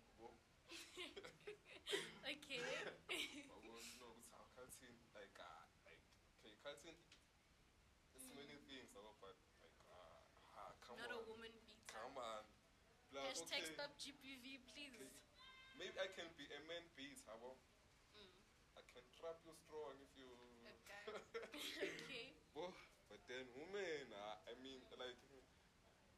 Okay. 2.31 2.59
yabo 3.49 3.81
no 3.99 4.11
ukuthi 4.11 4.33
awukhathini 4.37 5.03
like 5.15 5.39
ah 5.41 5.63
like 5.85 6.01
okay 6.37 6.53
khathini 6.63 6.99
it's 8.15 8.27
many 8.29 8.57
things 8.67 8.93
yabo 8.95 9.13
but 9.21 9.35
like 9.61 9.79
ah 9.87 10.23
ah, 10.57 10.73
come 10.85 10.97
Not 10.97 11.11
a 11.11 11.17
on 11.17 11.25
woman 11.29 11.51
beater. 11.65 11.93
come 11.93 12.17
on 12.17 12.43
Plus, 13.09 13.16
Hashtag 13.27 13.59
okay, 13.59 13.73
stop 13.75 13.91
GBV, 13.99 14.45
please. 14.71 15.03
maybe 15.77 15.93
i 15.99 16.07
can 16.15 16.25
be 16.39 16.45
a 16.49 16.59
man 16.67 16.83
beat 16.95 17.19
yabo 17.27 17.51
Mm, 18.17 18.33
i 18.79 18.81
can 18.89 19.03
trap 19.13 19.37
you 19.45 19.53
strong 19.53 19.93
if 20.01 20.09
you 20.17 20.25
okay. 20.65 21.05
okay. 21.91 22.33
Bo, 22.55 22.73
but 23.11 23.21
then 23.29 23.45
women, 23.53 24.09
uh, 24.09 24.49
I 24.49 24.57
mean, 24.63 24.81
like, 24.97 25.19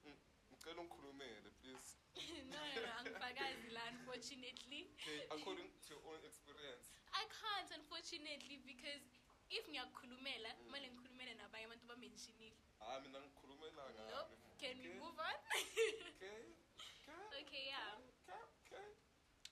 mm, 0.08 0.16
ngicela 0.54 0.80
ungikhulumele 0.82 1.50
please. 1.60 1.98
no, 2.54 2.62
no, 2.80 2.90
angifakazi 3.04 3.70
la, 3.76 3.84
unfortunately. 3.92 4.88
Okay, 4.96 5.28
according 5.28 5.68
to 5.84 5.90
your 5.92 6.04
own 6.08 6.22
experience. 6.24 6.94
I 7.12 7.28
can't, 7.28 7.70
unfortunately, 7.76 8.64
because 8.64 9.04
if 9.52 9.68
ngiyakukhulumela, 9.68 10.50
kumele 10.64 10.88
ngikhulumele 10.88 11.34
nabanye 11.36 11.66
abantu 11.68 11.86
bamentionile. 11.92 12.56
Ah, 12.80 13.00
mina 13.04 13.20
ngikhulumela 13.20 13.84
ngani. 13.92 14.08
Nope. 14.14 14.34
Can 14.62 14.76
we 14.80 14.94
move 15.04 15.20
on? 15.20 15.38
Okay. 16.16 16.59
Okay. 17.50 17.66
yeah. 17.74 17.98
Okay. 17.98 18.38
Okay. 18.70 18.86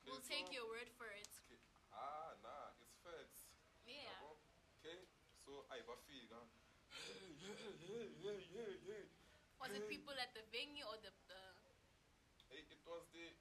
We'll 0.06 0.22
Okay, 0.22 0.38
take 0.38 0.54
your 0.54 0.70
word 0.70 0.86
for 1.02 1.10
it. 1.10 1.26
Okay. 1.50 1.58
Ah, 1.90 2.38
nah, 2.46 2.78
it's 2.78 2.94
facts. 3.02 3.50
Yeah. 3.90 4.14
Okay. 4.22 5.02
So 5.42 5.66
I 5.74 5.82
bafika. 5.82 6.46
Hey, 6.94 7.34
hey, 7.42 7.58
hey, 7.58 8.06
hey, 8.22 8.38
hey, 8.54 8.74
hey. 8.86 9.06
Was 9.58 9.74
it 9.74 9.90
people 9.90 10.14
at 10.22 10.30
the 10.38 10.46
venue 10.54 10.86
or 10.86 11.02
the 11.02 11.10
the 11.26 11.42
Hey, 12.54 12.62
it 12.70 12.82
was 12.86 13.02
the. 13.10 13.34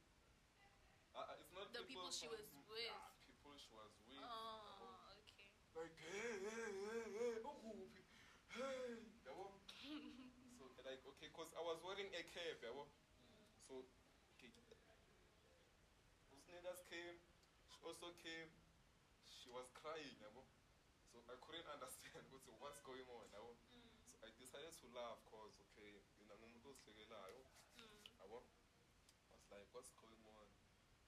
Uh, 1.12 1.21
uh, 1.21 1.37
it's 1.37 1.53
not 1.53 1.69
The 1.77 1.85
people 1.85 2.09
she 2.09 2.25
from- 2.25 2.40
was 2.40 2.49
with. 2.73 2.88
Ah, 2.97 3.12
people 3.29 3.53
she 3.61 3.69
was 3.77 3.92
with. 4.09 4.25
Oh, 4.25 5.12
okay. 5.21 5.53
like 5.77 5.92
hey 6.01 6.33
hey 6.40 6.73
hey 6.73 7.05
hey 7.12 7.35
ukuphi 7.45 8.01
hey 8.57 9.05
so 9.29 9.33
like 10.88 11.05
okay 11.05 11.29
cause 11.37 11.53
i 11.53 11.61
was 11.61 11.77
wearing 11.85 12.09
a 12.16 12.23
cap 12.33 12.57
yabo 12.64 12.88
so 13.69 13.85
okay 14.33 14.49
usnigas 16.33 16.81
came 16.88 17.19
she 17.69 17.76
also 17.87 18.11
came 18.18 18.51
she 19.22 19.46
was 19.55 19.70
crying 19.70 20.18
yabo. 20.18 20.42
So 21.07 21.22
i 21.31 21.38
couldn't 21.38 21.70
understand 21.77 22.27
ukuthi 22.27 22.51
what's 22.59 22.83
going 22.83 23.07
on 23.07 23.31
yabo. 23.31 23.55
Mm, 23.70 23.87
so 24.11 24.18
i 24.27 24.31
decided 24.35 24.75
to 24.75 24.87
laugh 24.90 25.22
cause 25.31 25.55
okay 25.62 26.03
ngumuntu 26.27 26.66
ozihlekelayo 26.75 27.46
mm, 27.79 28.03
i 28.18 28.27
was 28.27 28.46
like 29.55 29.70
what's 29.70 29.94
going 30.03 30.22
on? 30.27 30.46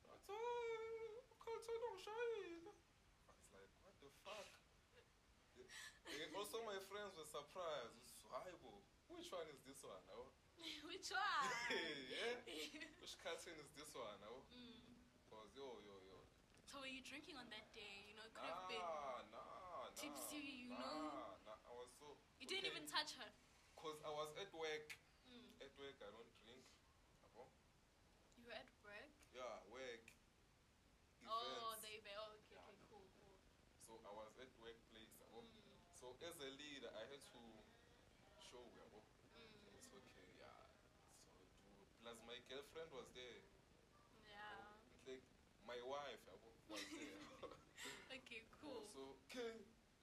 Bathi, 0.07 0.31
"Hey, 0.31 1.19
ukhathele 1.35 1.85
ungishayile 1.91 2.71
i 3.27 3.35
was 3.35 3.47
like 3.51 3.73
what 3.83 3.95
the 3.99 4.11
fuck? 4.23 4.51
And 6.09 6.35
also 6.41 6.63
my 6.65 6.79
friends 6.91 7.13
were 7.19 7.27
surprised. 7.27 8.15
Which 9.09 9.29
one 9.33 9.49
is 9.51 9.61
this 9.67 9.83
one 9.85 10.05
Which 10.89 11.11
one? 11.11 11.51
yeah. 12.09 12.39
Which 13.01 13.15
cartoon 13.23 13.59
is 13.65 13.71
this 13.75 13.91
one 13.95 14.19
yabo? 14.23 14.41
Mm. 14.55 14.99
cause 15.29 15.53
yo 15.53 15.69
yo 15.85 15.93
yo 15.93 15.98
So 16.69 16.85
were 16.85 16.91
you 16.93 17.01
drinking 17.01 17.41
on 17.41 17.49
that 17.49 17.73
day? 17.73 18.05
You 18.05 18.15
know, 18.21 18.29
it 18.29 18.35
could 18.37 18.45
have 18.45 18.69
been. 18.69 18.77
nah 18.85 19.25
nah 19.33 19.89
nah 19.89 19.89
tipsy, 19.97 20.69
you 20.69 20.77
know? 20.77 21.33
nah 21.49 21.57
i 21.65 21.73
was 21.73 21.89
so 21.97 22.21
You 22.39 22.47
didn't 22.47 22.69
even 22.69 22.85
touch 22.87 23.17
her. 23.19 23.31
cause 23.75 23.99
i 24.05 24.11
was 24.13 24.31
at 24.37 24.53
work 24.53 24.95
Mm. 25.29 25.49
at 25.61 25.73
work 25.77 25.97
i 26.01 26.09
don't 26.13 26.33
drink 26.45 26.65
You 28.37 28.45
were 28.49 28.57
at 28.57 28.71
work. 28.85 29.13
yeah 29.35 29.61
work 29.69 30.05
Oh, 31.29 31.77
events. 31.77 31.85
they 31.85 31.97
were. 32.01 32.17
Oh, 32.17 32.33
okay, 32.41 32.57
Yeah. 32.57 32.65
okay, 32.73 32.85
cool, 32.89 33.09
cool. 33.21 33.37
so 33.85 34.01
i 34.09 34.13
was 34.13 34.33
at 34.41 34.49
workplace 34.61 35.13
Mm, 35.33 35.45
so 35.93 36.17
as 36.25 36.37
a 36.41 36.51
leader 36.57 36.89
i 36.97 37.05
had 37.13 37.21
to 37.33 37.43
show 38.41 38.65
yabo 38.77 39.05
mm, 39.37 39.77
it's 39.77 39.93
okay 39.93 40.29
yeah 40.41 40.65
so 41.33 41.45
to 41.45 41.73
plus 42.01 42.17
my 42.29 42.39
girlfriend 42.49 42.89
was 42.93 43.09
there. 43.13 43.43
Yeah. 44.25 44.81
It's 44.97 45.05
like 45.05 45.25
my 45.69 45.77
wife 45.85 46.23
yabo, 46.25 46.49
was 46.49 46.57
there. 46.57 46.68
Okay, 48.19 48.43
cool. 48.61 48.85
So, 48.95 49.17
okay, 49.27 49.55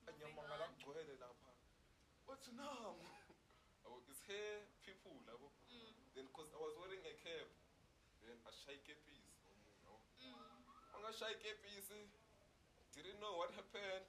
Moving 0.05 0.35
anyamangala 0.35 0.67
kugcwele 0.75 1.15
lapha. 1.21 1.51
What's 2.25 2.49
now? 2.53 2.95
It's 4.09 4.21
here 4.27 4.65
people. 4.85 5.11
Mm, 5.71 5.91
Then 6.15 6.27
cause 6.33 6.49
I 6.53 6.59
was 6.61 6.73
wearing 6.79 7.03
a 7.03 7.13
cap. 7.21 7.47
Then 8.23 8.37
a 8.47 8.51
shy 8.51 8.77
piece. 8.85 9.31
Angashaya 10.95 11.35
ikepisi. 11.37 12.09
Didn't 12.95 13.19
know 13.19 13.35
what 13.37 13.51
happened. 13.53 14.07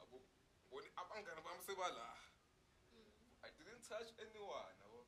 Abo 0.00 0.22
when 0.70 0.86
abangani 0.96 1.42
bami 1.42 1.62
sebala. 1.66 2.14
mm. 2.94 3.10
I 3.44 3.50
didn't 3.58 3.82
touch 3.84 4.14
anyone. 4.22 4.74
yabo. 4.82 5.02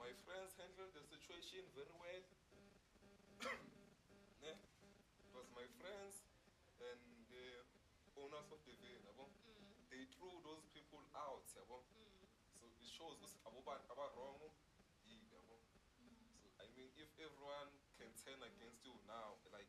My 0.00 0.10
friends 0.24 0.56
handled 0.58 0.92
the 0.96 1.04
situation 1.06 1.62
very 1.76 1.92
well. 2.00 2.24
ne? 4.42 4.52
It 4.56 5.30
was 5.36 5.46
my 5.54 5.66
friends 5.78 6.24
and 6.82 6.98
the 7.30 7.62
the 8.64 8.74
van. 8.80 9.00
yabo. 9.06 9.30
Mm, 9.46 9.88
They 9.90 10.04
threw 10.14 10.40
those 10.42 10.64
people 10.72 11.02
out. 11.14 11.46
yabo. 11.56 11.84
mm, 11.94 12.26
So 12.58 12.66
it 12.80 12.88
shows 12.88 13.18
us 13.22 13.36
about 13.46 13.84
about 13.90 14.12
wrong. 14.16 14.38
yini, 15.06 15.28
yabo. 15.32 15.58
So 16.42 16.48
I 16.62 16.66
mean, 16.76 16.90
if 16.96 17.10
everyone 17.18 17.70
can 17.98 18.12
turn 18.24 18.40
against 18.42 18.84
you 18.84 18.94
now, 19.06 19.38
like 19.52 19.68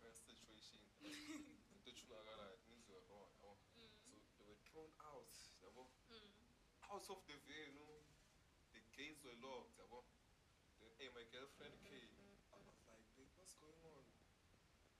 current 0.00 0.18
situation, 0.18 0.80
into 1.72 1.90
tshunagala 1.92 2.46
ngenziwa 2.66 3.00
wrong, 3.08 3.30
yabo. 3.40 3.58
mm, 3.76 3.90
so 4.02 4.10
they 4.38 4.44
were 4.46 4.58
thrown 4.66 4.90
out, 5.04 5.32
yabo. 5.62 5.90
mm. 6.10 6.30
out 6.92 7.06
of 7.10 7.20
the 7.26 7.36
venue. 7.46 8.02
The 8.72 8.82
gates 8.92 9.24
were 9.24 9.34
locked, 9.40 9.78
yabo. 9.80 10.04
Then 10.78 10.92
hey, 10.98 11.08
my 11.14 11.24
girlfriend 11.32 11.74
came. 11.82 12.12
I 12.52 12.58
was 12.62 12.78
like, 12.86 13.02
babe, 13.16 13.30
what's 13.36 13.54
going 13.56 13.80
on? 13.84 14.04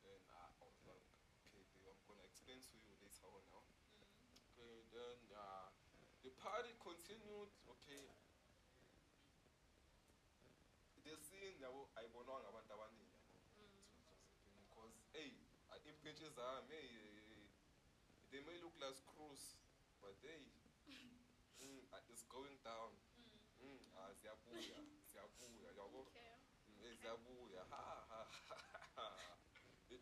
Then 0.02 0.20
uh, 0.32 0.50
I 0.60 0.64
was 0.64 0.80
like, 0.88 1.04
okay, 1.44 1.62
babe, 1.72 1.86
I'm 1.88 2.00
gonna 2.08 2.24
explain 2.26 2.60
to 3.26 3.32
you 3.32 3.38
later 3.42 3.58
on 3.58 3.66
now. 3.66 4.06
Okay, 4.54 4.86
then 4.94 5.18
uh, 5.34 5.66
the 6.22 6.30
party 6.38 6.70
continued. 6.78 7.50
Okay, 7.66 8.02
the 11.06 11.14
scene 11.22 11.54
yabo 11.62 11.90
ayibonwanga 11.94 12.48
abantu 12.50 12.72
abaningi 12.74 13.18
because 14.58 14.94
hey 15.14 15.30
impintshi 15.86 16.26
zami 16.34 16.66
hey, 16.74 16.88
hey, 16.90 17.46
they 18.30 18.40
may 18.42 18.58
look 18.58 18.74
like 18.82 18.94
screws 18.98 19.54
but 20.02 20.14
hey 20.22 20.42
mm, 21.62 21.82
uh, 21.94 22.02
it's 22.10 22.26
going 22.26 22.58
down 22.66 22.90
mm, 23.62 23.78
ah, 23.98 24.10
ziyabuya 24.18 24.78
ziyabuya 25.10 25.70
yabo. 25.78 26.06
Mm, 26.76 26.92
ziyabuya 27.00 27.62
ha 27.70 27.82
ha 28.10 28.20
ha 28.96 29.06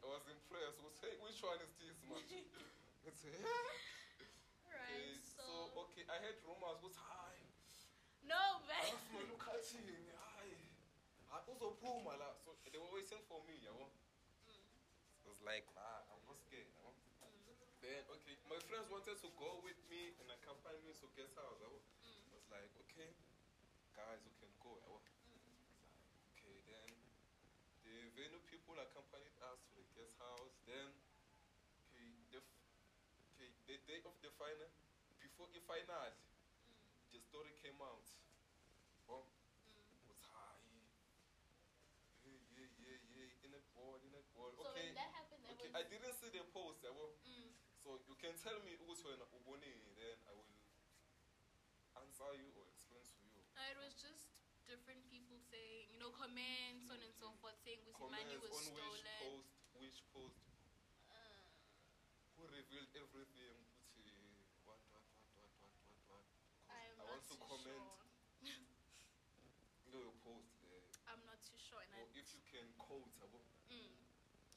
I 0.03 0.07
was 0.09 0.25
impressed 0.29 0.81
ukuthi 0.81 1.07
hey 1.07 1.17
which 1.21 1.43
one 1.45 1.61
is 1.61 1.73
this 1.79 2.01
manje 2.09 2.41
Ngithi, 3.05 3.29
"Eh?" 3.37 3.45
Right. 4.65 5.13
Eh, 5.13 5.21
So, 5.37 5.45
so 5.45 5.81
okay 5.85 6.05
i 6.09 6.17
heard 6.25 6.39
rumors 6.49 6.79
ukuthi 6.81 7.01
high? 7.01 7.45
no, 8.25 8.41
man. 8.69 8.81
afumana 8.97 9.35
I 9.53 10.17
hayi 10.25 10.57
hayi 11.31 11.47
uzophuma 11.53 12.17
la 12.17 12.35
so 12.45 12.57
they 12.73 12.79
were 12.81 12.93
waiting 12.97 13.21
for 13.29 13.43
me 13.45 13.55
you 13.61 13.69
yabo 13.69 13.87
I 15.25 15.29
was 15.29 15.41
like 15.45 15.67
nah 15.77 16.01
i'm 16.13 16.23
not 16.29 16.39
scared 16.41 16.69
yabo 16.77 16.93
then 17.85 18.01
okay 18.15 18.37
my 18.49 18.59
friends 18.69 18.89
wanted 18.89 19.17
to 19.21 19.29
go 19.37 19.61
with 19.67 19.77
me 19.91 20.03
and 20.21 20.31
accompany 20.33 20.79
me 20.87 20.93
to 21.01 21.07
guest 21.17 21.37
house 21.37 21.61
yabo 21.61 21.79
I 22.05 22.33
was 22.37 22.47
like 22.51 22.73
okay 22.89 23.11
guys 23.93 24.21
you 24.25 24.33
can 24.41 24.53
go 24.65 24.73
yabo 24.81 24.97
I 24.97 25.29
was 25.37 25.45
like, 25.45 25.61
okay 26.33 26.57
then 26.71 26.89
the 27.85 27.95
venue 28.17 28.41
people 28.49 28.75
accompanied 28.81 29.37
us 29.53 29.59
to 29.69 29.71
the 29.77 29.85
guest 29.97 30.17
house 30.19 30.55
then 30.65 30.89
okay 31.93 32.09
the 32.33 32.41
f- 32.41 32.57
okay 33.37 33.53
the 33.69 33.77
day 34.05 34.13
of 34.13 34.21
the 34.21 34.29
final 34.37 34.69
before 35.17 35.49
the 35.57 35.65
final 35.65 36.13
the 37.09 37.21
story 37.25 37.57
came 37.65 37.81
out. 37.81 38.05
Oh 39.09 39.25
was 40.05 40.21
high. 40.29 40.61
Yeah 42.29 42.37
yeah 42.53 42.69
yeah 42.85 43.01
yeah. 43.17 43.47
In 43.49 43.53
a 43.57 43.63
ball 43.73 43.97
in 44.05 44.13
a 44.13 44.21
ball. 44.37 44.53
So 44.53 44.69
okay. 44.69 44.93
when 44.93 45.01
that 45.01 45.09
happened, 45.17 45.41
that 45.49 45.57
okay 45.57 45.73
i 45.73 45.83
didn't 45.89 46.13
see 46.21 46.29
the 46.29 46.45
post 46.53 46.85
yabo 46.85 47.17
Mm, 47.25 47.49
so 47.81 47.97
you 48.05 48.17
can 48.21 48.37
tell 48.45 48.61
me 48.61 48.77
ukuthi 48.77 49.09
wena 49.09 49.25
ubonile 49.33 49.89
then 49.97 50.17
i 50.29 50.33
will 50.37 50.53
answer 51.97 52.31
you 52.37 52.53
or 52.61 52.69
explain 52.69 53.05
to 53.09 53.25
you. 53.25 53.41
It 53.57 53.77
was 53.81 53.97
just 53.97 54.29
different 54.69 55.09
people 55.09 55.39
saying, 55.49 55.89
you 55.93 55.99
know, 56.01 56.13
comments 56.13 56.91
on 56.93 57.01
and 57.01 57.15
so 57.17 57.33
forth, 57.41 57.57
saying 57.65 57.81
which 57.89 57.97
money 57.97 58.37
comments 58.37 58.45
was 58.45 58.53
on 58.53 58.65
which 58.77 59.01
stolen. 59.01 59.21
post 59.25 59.53
which 59.81 59.99
post. 60.13 60.45
Uh, 61.09 61.45
who 62.37 62.45
revealed 62.51 62.91
everything 62.99 63.57
ukuthi 63.95 64.27
what 64.67 64.81
what 64.91 65.05
what 65.15 65.29
what 65.39 65.51
what 65.61 65.73
what 65.81 66.01
what 66.11 66.25
'Cause 66.51 66.67
I 66.69 66.81
am 66.91 66.99
I 67.01 67.14
not 67.25 67.33
too 67.33 67.41
comment 67.49 67.81
sure. 67.81 67.97
your 69.93 70.13
post 70.21 70.53
there 70.61 70.85
I'm 71.09 71.23
not 71.25 71.41
too 71.41 71.57
sure. 71.57 71.81
And 71.81 71.93
I, 71.97 72.05
if 72.19 72.27
you 72.37 72.43
can 72.53 72.67
quote 72.77 73.09
yabo 73.21 73.41
mm. 73.73 73.93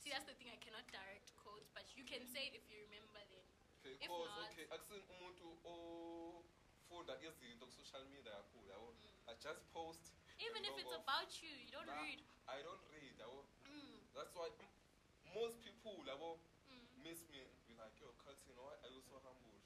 See, 0.03 0.12
that's 0.13 0.27
the 0.27 0.36
thing. 0.39 0.47
I 0.51 0.60
cannot 0.63 0.88
direct 0.88 1.32
quotes, 1.36 1.67
but 1.75 1.84
you 1.97 2.03
can 2.08 2.23
say 2.32 2.47
it 2.47 2.56
if 2.56 2.63
you 2.71 2.80
remember. 2.88 3.19
Then 3.32 3.43
okay 3.84 3.95
If 4.03 4.08
cause 4.12 4.27
not- 4.32 4.51
okay 4.51 4.65
akusini 4.71 5.03
umuntu 5.15 5.47
ofunda 5.63 7.13
izinto 7.23 7.65
ku-social 7.67 8.03
media 8.12 8.32
kakhulu 8.36 8.67
yabo 8.71 8.88
i 9.27 9.34
just 9.39 9.63
post 9.71 10.12
even 10.39 10.62
if 10.67 10.75
it's 10.80 10.93
about 10.95 11.32
you, 11.43 11.49
you 11.51 11.67
don't 11.71 11.88
Nah, 11.88 12.03
read. 12.03 12.19
i 12.51 12.60
don't 12.63 12.84
read 12.91 13.15
yabo 13.19 13.47
Mm, 13.67 13.99
that's 14.15 14.34
why 14.36 14.47
mm, 14.51 15.34
most 15.36 15.60
people 15.63 15.99
yabo 16.08 16.39
mm, 16.71 16.84
miss 17.03 17.19
me 17.32 17.39
and 17.43 17.51
be 17.67 17.73
like 17.80 17.95
yo 17.99 18.12
Carlton, 18.23 18.56
why 18.60 18.75
are 18.84 18.91
you 18.91 19.01
so 19.03 19.19
humble 19.23 19.60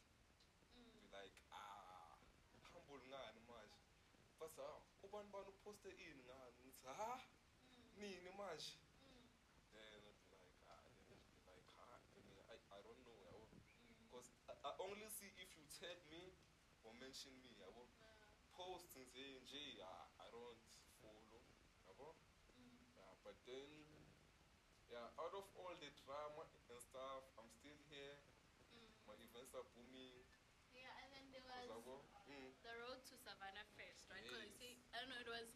mm. 0.75 0.89
be 0.97 1.05
like 1.13 1.33
ah 1.53 2.17
humble 2.73 3.01
ngani 3.09 3.41
manje 3.49 3.81
ah 4.67 4.77
ubani 5.03 5.29
bani 5.33 5.49
uposte 5.49 5.89
ini 5.89 6.23
ngani? 6.27 6.57
Ngithi 6.61 6.87
ha? 6.87 7.19
Nini 7.97 8.31
manje? 8.37 8.77
Then 9.73 10.01
I'd 10.07 10.19
be 10.25 10.35
like 10.35 10.57
ah 10.69 10.85
be 10.97 11.01
like 11.47 11.67
ah 11.79 11.97
I, 12.51 12.55
I 12.77 12.79
don't 12.85 13.01
know 13.05 13.17
yabo 13.25 13.45
because 14.05 14.27
I, 14.49 14.53
I 14.69 14.71
only 14.79 15.09
see 15.09 15.31
if 15.37 15.49
you 15.57 15.65
tag 15.79 15.97
me 16.11 16.33
or 16.83 16.93
mention 16.99 17.33
me 17.43 17.51
yabo 17.61 17.87
post 18.55 18.95
nje 18.97 19.39
nje 19.43 19.81
ah, 19.83 20.05
I 20.19 20.27
don't 20.31 20.59
follow 21.01 21.41
yabo? 21.87 22.15
Yeah 22.97 23.13
but 23.23 23.35
then 23.47 23.69
yeah 24.91 25.07
out 25.21 25.33
of 25.33 25.45
all 25.55 25.75
the 25.79 25.91
drama 26.03 26.43
and 26.69 26.81
stuff 26.81 27.23
I'm 27.39 27.49
still 27.59 27.79
here. 27.89 28.17
My 29.07 29.15
events 29.19 29.51
are 29.57 29.65
booming. 29.75 30.23
Yeah, 30.71 30.87
and 31.03 31.09
then 31.11 31.25
there 31.35 31.43
was 31.43 31.67
mm, 32.31 32.47
the 32.63 32.73
road 32.79 33.03
to 33.11 33.15
Savannah 33.19 33.67
Fest, 33.75 34.07
right? 34.07 34.23
Because 34.23 34.47
Yes. 34.55 34.79
I 34.95 35.03
don't 35.03 35.10
know, 35.10 35.10
it 35.21 35.29
was 35.29 35.53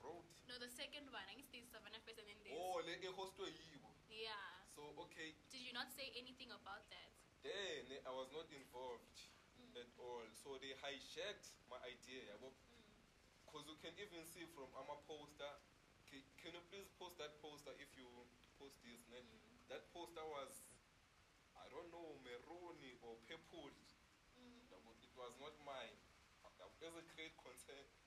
road 0.00 0.24
no 0.48 0.56
the 0.56 0.72
second 0.72 1.04
one. 1.12 1.20
I 1.28 1.36
think 1.36 1.52
there's 1.52 1.68
Savannah 1.68 2.00
Fest, 2.08 2.16
and 2.16 2.24
then 2.24 2.40
there's 2.40 2.56
oh 2.56 2.80
le 2.80 2.94
ehostwe 3.04 3.52
yibo. 3.52 3.92
Yeah. 4.08 4.32
so 4.72 4.80
okay. 5.04 5.36
Did 5.52 5.60
you 5.60 5.76
not 5.76 5.92
say 5.92 6.08
anything 6.16 6.48
about 6.48 6.88
that? 6.88 7.12
then 7.44 7.84
eh, 7.92 8.08
I 8.08 8.12
was 8.16 8.32
not 8.34 8.48
involved 8.50 9.16
mm. 9.60 9.76
at 9.76 9.92
all. 10.00 10.24
So 10.32 10.56
they 10.58 10.72
hijacked 10.80 11.52
my 11.68 11.76
idea 11.84 12.24
yabo. 12.32 12.48
Mm. 12.48 12.88
Because 13.44 13.64
you 13.68 13.76
can 13.80 13.92
even 14.00 14.24
see 14.24 14.48
from 14.56 14.72
our 14.72 14.96
poster. 15.04 15.52
Can, 16.08 16.24
can 16.40 16.56
you 16.56 16.64
please 16.72 16.88
post 16.96 17.20
that 17.20 17.36
poster 17.44 17.76
if 17.76 17.92
you 17.92 18.08
post 18.56 18.80
this 18.80 19.04
ne? 19.12 19.20
Mm. 19.20 19.68
that 19.68 19.84
poster 19.92 20.24
was 20.24 20.64
I 21.60 21.68
don't 21.68 21.92
know 21.92 22.16
maroon 22.24 22.80
or 23.04 23.20
purple. 23.28 23.68
Yabo, 24.72 24.90
it 25.04 25.12
was 25.12 25.32
not 25.36 25.52
mine. 25.68 25.96
As 26.48 26.56
a 26.94 27.04
great 27.12 27.36
creator. 27.36 27.97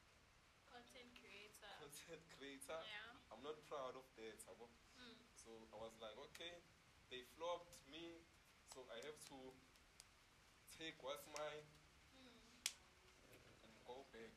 Content 1.82 2.22
creator 2.38 2.78
Yeah. 2.86 3.34
I'm 3.34 3.42
not 3.42 3.58
proud 3.66 3.98
of 3.98 4.06
that. 4.22 4.38
Mm. 5.02 5.18
So 5.34 5.50
I 5.74 5.78
was 5.82 5.96
like, 5.98 6.14
okay, 6.30 6.62
they 7.10 7.26
flopped 7.34 7.74
me, 7.90 8.22
so 8.70 8.86
I 8.94 9.02
have 9.02 9.18
to 9.34 9.40
take 10.78 11.00
what's 11.02 11.26
mine 11.34 11.66
and 13.66 13.74
go 13.88 14.06
back. 14.14 14.36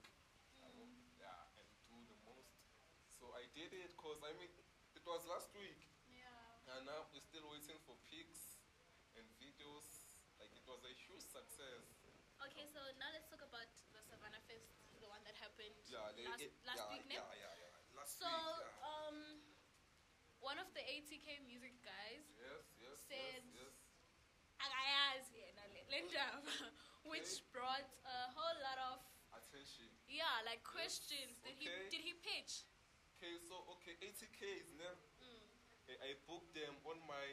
yabo. 0.56 0.88
Yeah, 1.20 1.60
and 1.60 1.68
do 1.90 1.96
the 2.08 2.16
most. 2.24 2.48
So 3.20 3.28
I 3.36 3.44
did 3.52 3.76
it 3.76 3.92
because 3.92 4.22
I 4.24 4.32
mean, 4.40 4.48
it 4.96 5.04
was 5.04 5.20
last 5.28 5.52
week, 5.58 5.84
Yeah. 6.08 6.72
and 6.72 6.88
now 6.88 7.04
we're 7.12 7.24
still 7.24 7.44
waiting 7.52 7.76
for 7.84 7.98
pics 8.08 8.56
and 9.18 9.26
videos. 9.36 9.84
Like 10.40 10.54
it 10.56 10.64
was 10.64 10.80
a 10.86 10.94
huge 10.96 11.22
success. 11.28 11.84
Okay, 12.40 12.66
so 12.72 12.80
now 12.98 13.08
let's 13.14 13.28
talk 13.30 13.42
about 13.44 13.68
the 13.94 14.00
Savannah 14.06 14.42
Fest, 14.48 14.70
the 15.00 15.08
one 15.10 15.22
that 15.28 15.33
happened 15.44 15.76
Yeah, 15.84 16.08
they, 16.16 16.24
last, 16.24 16.40
it, 16.40 16.52
last 16.64 16.80
yeah, 16.80 16.92
week, 16.96 17.04
ne? 17.08 17.16
yeah, 17.20 17.32
yeah, 17.36 17.54
yeah. 17.60 17.98
Last 18.00 18.16
So, 18.18 18.26
week. 18.26 18.64
Yeah. 18.64 18.88
um, 18.88 19.18
one 20.40 20.58
of 20.60 20.68
the 20.72 20.80
ATK 20.84 21.44
music 21.44 21.76
guys, 21.84 22.24
yes, 22.40 22.64
yes, 22.80 22.96
said- 23.08 23.44
yes, 23.52 23.68
yes. 23.68 23.74
akayazi 24.64 25.36
yena 25.44 25.64
le- 25.72 25.86
le 25.92 26.00
which 27.12 27.44
brought 27.52 27.84
a 28.08 28.16
whole 28.32 28.56
lot 28.64 28.80
of 28.96 28.98
Attention. 29.36 29.86
yeah, 30.08 30.40
like 30.48 30.62
questions. 30.64 31.36
Did 31.44 31.58
okay. 31.60 31.68
he 31.68 31.90
did 31.92 32.02
he 32.06 32.14
pitch? 32.24 32.64
Okay, 33.18 33.34
so 33.44 33.60
okay, 33.76 33.94
80Ks, 34.00 34.72
ne? 34.78 34.88
Mm. 35.20 35.44
I- 35.90 36.00
I 36.00 36.10
booked 36.26 36.54
them 36.56 36.74
on 36.88 36.96
my 37.04 37.28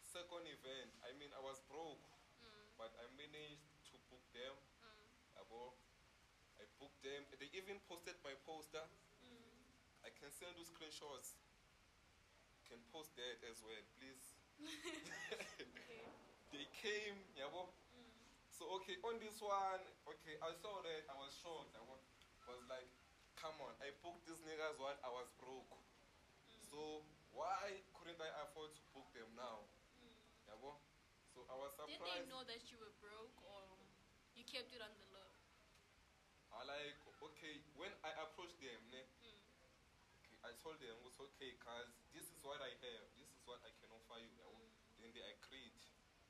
second 0.00 0.44
event. 0.48 0.90
I 1.04 1.12
mean, 1.20 1.28
I 1.36 1.40
was 1.42 1.60
broke, 1.68 2.00
Mm. 2.40 2.64
but 2.80 2.92
I 3.00 3.04
managed 3.16 3.64
to 3.92 3.96
book 4.08 4.24
them. 4.32 4.54
Mm. 4.80 5.10
Yabo. 5.36 5.74
Booked 6.82 7.06
them. 7.06 7.22
They 7.38 7.46
even 7.54 7.78
posted 7.86 8.18
my 8.26 8.34
poster. 8.42 8.82
Mm. 9.22 10.02
I 10.02 10.10
can 10.18 10.34
send 10.34 10.58
you 10.58 10.66
screenshots. 10.66 11.38
Can 12.66 12.82
post 12.90 13.14
that 13.14 13.38
as 13.46 13.62
well, 13.62 13.78
please. 13.94 14.34
Okay. 14.58 16.02
They 16.50 16.66
came, 16.82 17.16
yabo. 17.38 17.70
Mm. 17.94 18.10
So 18.50 18.66
okay, 18.82 18.98
on 19.06 19.22
this 19.22 19.38
one, 19.38 19.78
okay, 20.10 20.34
I 20.42 20.50
saw 20.58 20.82
that 20.82 21.06
I 21.06 21.14
was 21.14 21.30
shocked. 21.38 21.70
I 21.78 21.86
was 21.86 22.02
like, 22.66 22.90
come 23.38 23.54
on, 23.62 23.78
I 23.78 23.94
booked 24.02 24.26
these 24.26 24.42
niggas 24.42 24.74
while 24.82 24.98
I 25.06 25.10
was 25.14 25.30
broke. 25.38 25.70
So 26.66 27.06
why 27.30 27.78
couldn't 27.94 28.18
I 28.18 28.28
afford 28.42 28.74
to 28.74 28.82
book 28.90 29.06
them 29.14 29.30
now? 29.38 29.70
Mm. 30.02 30.18
Yabo? 30.50 30.82
So 31.30 31.46
I 31.46 31.54
was 31.54 31.78
Did 31.86 32.02
they 32.02 32.26
know 32.26 32.42
that 32.42 32.74
you 32.74 32.76
were 32.82 32.92
broke 32.98 33.38
or 33.46 33.70
you 34.34 34.42
kept 34.42 34.74
it 34.74 34.82
on 34.82 34.90
the? 34.98 35.11
I 36.62 36.64
like 36.70 36.94
okay 37.26 37.58
when 37.74 37.90
I 38.06 38.14
approached 38.22 38.62
them, 38.62 38.78
ne, 38.94 39.02
Mm. 39.02 39.34
okay, 40.22 40.38
I 40.46 40.54
told 40.62 40.78
them 40.78 40.94
it 40.94 41.02
was 41.02 41.18
okay, 41.34 41.58
cause 41.58 41.90
this 42.14 42.30
is 42.30 42.38
what 42.46 42.62
I 42.62 42.70
have, 42.70 43.06
this 43.18 43.26
is 43.34 43.42
what 43.42 43.58
I 43.66 43.74
can 43.82 43.90
offer 43.90 44.22
you. 44.22 44.30
yabo. 44.38 44.62
Then 45.02 45.10
they 45.10 45.26
agreed. 45.26 45.74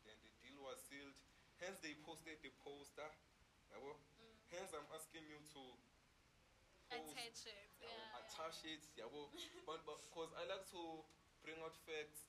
Then 0.08 0.16
the 0.24 0.32
deal 0.40 0.56
was 0.64 0.80
sealed. 0.88 1.12
Hence 1.60 1.76
they 1.84 1.92
posted 2.00 2.40
the 2.40 2.48
poster. 2.64 3.08
Mm. 3.76 3.96
Hence 4.56 4.72
I'm 4.72 4.88
asking 4.96 5.28
you 5.28 5.36
to 5.52 5.62
post 6.88 7.12
Attach 7.12 7.44
it. 7.52 7.68
Yeah, 7.80 7.88
Yeah. 7.92 8.20
attach 8.24 8.64
it, 8.64 8.82
but 9.68 9.80
because 9.84 10.30
I 10.36 10.44
like 10.48 10.64
to 10.72 11.04
bring 11.44 11.60
out 11.60 11.76
facts 11.84 12.24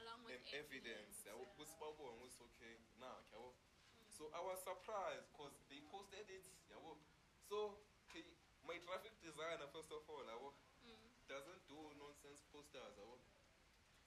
Along 0.00 0.20
with 0.24 0.36
and 0.36 0.64
evidence. 0.64 1.24
yeah. 1.24 1.32
Ukuthi 1.36 1.76
babone 1.80 2.20
ukuthi 2.24 2.44
okay, 2.44 2.76
now, 3.00 3.16
yabo. 3.32 3.52
So 4.20 4.28
I 4.36 4.40
was 4.44 4.60
surprised 4.60 5.24
because 5.32 5.56
they 5.72 5.80
posted 5.88 6.28
it, 6.28 6.44
yabo. 6.68 6.92
So 7.48 7.80
okay, 8.04 8.20
my 8.68 8.76
graphic 8.84 9.16
designer, 9.24 9.64
first 9.72 9.88
of 9.96 10.04
all, 10.12 10.20
yabo, 10.28 10.52
Mm. 10.84 11.08
doesn't 11.24 11.62
do 11.72 11.80
nonsense 11.96 12.44
posters, 12.52 12.92
yabo. 13.00 13.16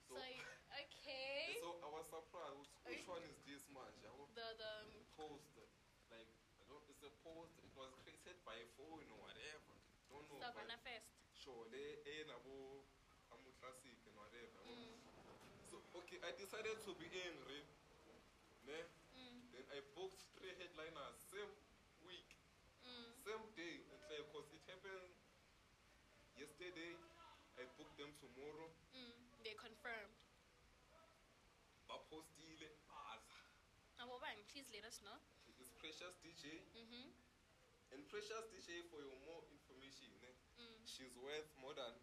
So, 0.06 0.14
you- 0.22 0.46
okay. 0.86 1.58
so 1.58 1.82
I 1.82 1.90
was 1.90 2.06
surprised. 2.14 2.62
Which, 2.62 3.02
which 3.02 3.06
one 3.10 3.26
is 3.26 3.42
this 3.42 3.66
man, 3.74 3.90
yabo? 4.06 4.30
the 4.38 4.54
the 4.62 4.74
um, 4.86 5.02
Post, 5.18 5.50
like 6.14 6.30
I 6.62 6.64
don't. 6.70 6.86
It's 6.94 7.02
a 7.02 7.10
post. 7.26 7.58
It 7.66 7.74
was 7.74 7.90
created 8.06 8.38
by 8.46 8.54
a 8.54 8.68
phone 8.78 9.10
or 9.10 9.18
whatever. 9.18 9.74
Don't 10.14 10.30
know. 10.30 10.38
but- 10.38 10.46
Savannah 10.54 10.78
Fest. 10.86 11.10
Sure, 11.34 11.66
they 11.74 11.98
ain't 12.06 12.30
abo 12.30 12.86
amo 13.34 13.50
classic 13.58 13.98
and 14.06 14.14
whatever. 14.14 14.62
Mm. 14.62 14.94
So 15.74 15.82
okay, 16.06 16.22
I 16.22 16.38
decided 16.38 16.78
to 16.86 16.92
be 17.02 17.10
angry. 17.26 17.66
Ne? 18.70 18.78
I 19.74 19.82
booked 19.98 20.22
three 20.38 20.54
headliners 20.62 21.18
same 21.34 21.50
week, 22.06 22.30
Mm. 22.86 23.10
same 23.26 23.46
day. 23.58 23.82
Because 24.14 24.46
it 24.54 24.62
happened 24.70 25.10
yesterday. 26.38 26.94
I 27.58 27.66
booked 27.78 27.98
them 27.98 28.14
tomorrow. 28.22 28.70
Mm. 28.94 29.18
They 29.44 29.54
confirmed. 29.58 30.14
Bapostile 31.90 32.70
baza. 32.90 33.42
Abo 34.02 34.18
bang, 34.22 34.38
please 34.50 34.70
let 34.74 34.86
us 34.86 35.02
know. 35.02 35.18
It's 35.60 35.74
Precious 35.82 36.14
DJ. 36.22 36.62
Mm-hmm. 36.78 37.10
And 37.94 38.02
Precious 38.10 38.46
DJ, 38.54 38.86
for 38.90 39.02
your 39.02 39.18
more 39.26 39.42
information, 39.50 40.10
ne? 40.22 40.34
Mm. 40.58 40.86
she's 40.86 41.14
worth 41.18 41.50
more 41.58 41.74
than 41.74 41.94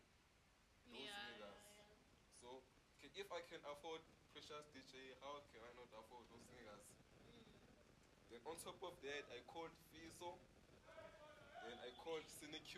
those 0.90 1.06
Yeah, 1.06 1.06
yeah, 1.06 1.38
niggas. 1.38 1.62
yeah. 1.78 1.94
So, 2.42 2.62
if 3.02 3.28
I 3.30 3.40
can 3.46 3.62
afford 3.66 4.02
Precious 4.34 4.66
DJ, 4.74 5.14
how 5.22 5.42
can 5.50 5.62
I 5.66 5.70
not 5.78 5.90
afford 5.94 6.26
those 6.30 6.46
niggas? 6.54 6.89
Mm. 8.30 8.38
Then 8.38 8.42
on 8.46 8.56
top 8.62 8.78
of 8.86 8.94
that, 9.02 9.24
I 9.34 9.42
called 9.50 9.74
Fiso. 9.90 10.38
Then 11.66 11.76
I 11.82 11.90
called 11.98 12.22
Cineq. 12.30 12.70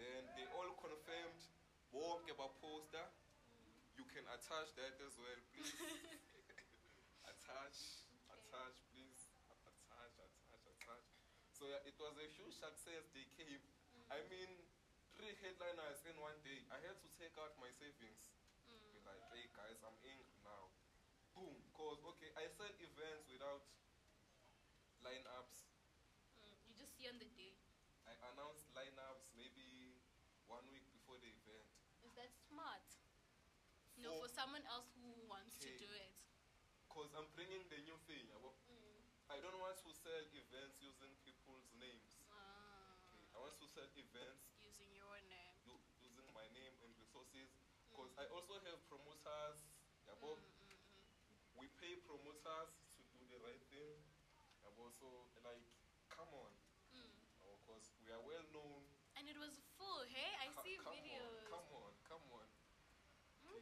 Then 0.00 0.22
they 0.40 0.48
all 0.56 0.72
confirmed. 0.80 1.40
Bonke 1.92 2.32
poster. 2.32 3.04
You 4.00 4.08
can 4.08 4.24
attach 4.32 4.72
that 4.80 4.96
as 5.04 5.12
well, 5.20 5.40
please. 5.52 5.76
attach, 7.28 7.76
attach, 8.32 8.76
please. 8.88 9.28
Attach, 9.68 10.16
attach, 10.16 10.64
attach. 10.64 11.06
So 11.52 11.68
yeah, 11.68 11.84
it 11.84 11.92
was 12.00 12.16
a 12.16 12.26
huge 12.32 12.56
success. 12.56 13.04
They 13.12 13.28
came. 13.36 13.60
I 14.08 14.24
mean, 14.32 14.48
three 15.12 15.36
headliners 15.44 16.00
in 16.08 16.16
one 16.16 16.40
day. 16.40 16.64
I 16.72 16.80
had 16.80 16.96
to 16.96 17.08
take 17.20 17.36
out 17.36 17.52
my 17.60 17.68
savings. 17.76 18.32
Be 18.64 18.72
Mm. 18.72 19.04
like, 19.04 19.20
hey 19.36 19.44
guys, 19.52 19.76
I'm 19.84 19.96
angry 20.08 20.40
now. 20.40 20.72
Boom. 21.36 21.52
Cause 21.76 22.00
okay, 22.16 22.32
I 22.40 22.48
said 22.48 22.72
events 22.80 23.28
without 23.28 23.60
lineups. 25.04 25.66
Mm. 26.42 26.54
You 26.66 26.72
just 26.78 26.94
see 26.98 27.06
on 27.10 27.18
the 27.18 27.28
day. 27.34 27.54
I 28.06 28.14
announced 28.34 28.66
lineups 28.74 29.30
maybe 29.38 29.98
one 30.50 30.64
week 30.74 30.86
before 30.94 31.18
the 31.22 31.30
event. 31.30 31.66
Is 32.02 32.12
that 32.18 32.30
smart? 32.50 32.82
No, 33.98 34.18
for 34.18 34.26
For- 34.26 34.34
someone 34.34 34.64
else 34.66 34.90
who 34.98 35.10
wants 35.30 35.54
to 35.62 35.68
do 35.78 35.86
it. 35.86 36.14
Cause 36.90 37.08
I'm 37.16 37.28
bringing 37.32 37.62
the 37.72 37.78
new 37.88 37.96
thing. 38.04 38.26
I 38.32 38.38
Mm. 38.42 39.00
I 39.32 39.40
don't 39.40 39.56
want 39.64 39.80
to 39.80 39.90
sell 39.96 40.22
events 40.36 40.76
using 40.82 41.12
people's 41.24 41.64
names. 41.80 42.20
Ah, 42.28 42.92
I 43.32 43.38
want 43.40 43.56
to 43.56 43.66
sell 43.66 43.88
events 43.96 44.44
using 44.60 44.92
your 44.92 45.16
name. 45.24 45.56
u- 45.64 45.86
using 46.04 46.28
my 46.36 46.44
name 46.52 46.74
and 46.84 46.92
resources. 47.00 47.48
Mm. 47.48 47.96
Cause 47.96 48.12
I 48.20 48.26
also 48.28 48.60
have 48.68 48.76
promoters. 48.92 49.64
Yeah, 50.04 50.20
Mm, 50.20 50.36
mm, 50.36 50.52
mm. 50.68 50.76
we 51.56 51.66
pay 51.80 51.96
promoters 52.04 52.76
to 52.98 53.00
do 53.16 53.24
the 53.32 53.38
right 53.40 53.62
thing. 53.72 53.96
Yeah, 54.60 54.68
but 54.76 54.91
so 55.02 55.10
like, 55.42 55.66
come 56.06 56.30
on. 56.30 56.52
Mm. 56.94 57.10
Because 57.58 57.90
we 58.06 58.14
are 58.14 58.22
well 58.22 58.46
known. 58.54 58.86
And 59.18 59.26
it 59.26 59.34
was 59.34 59.58
full, 59.74 60.06
hey? 60.06 60.30
I 60.38 60.46
see 60.62 60.78
come 60.78 60.94
videos. 60.94 61.42
On, 61.50 61.58
come 61.58 61.68
on, 61.74 61.92
come 62.06 62.24
on. 62.30 62.46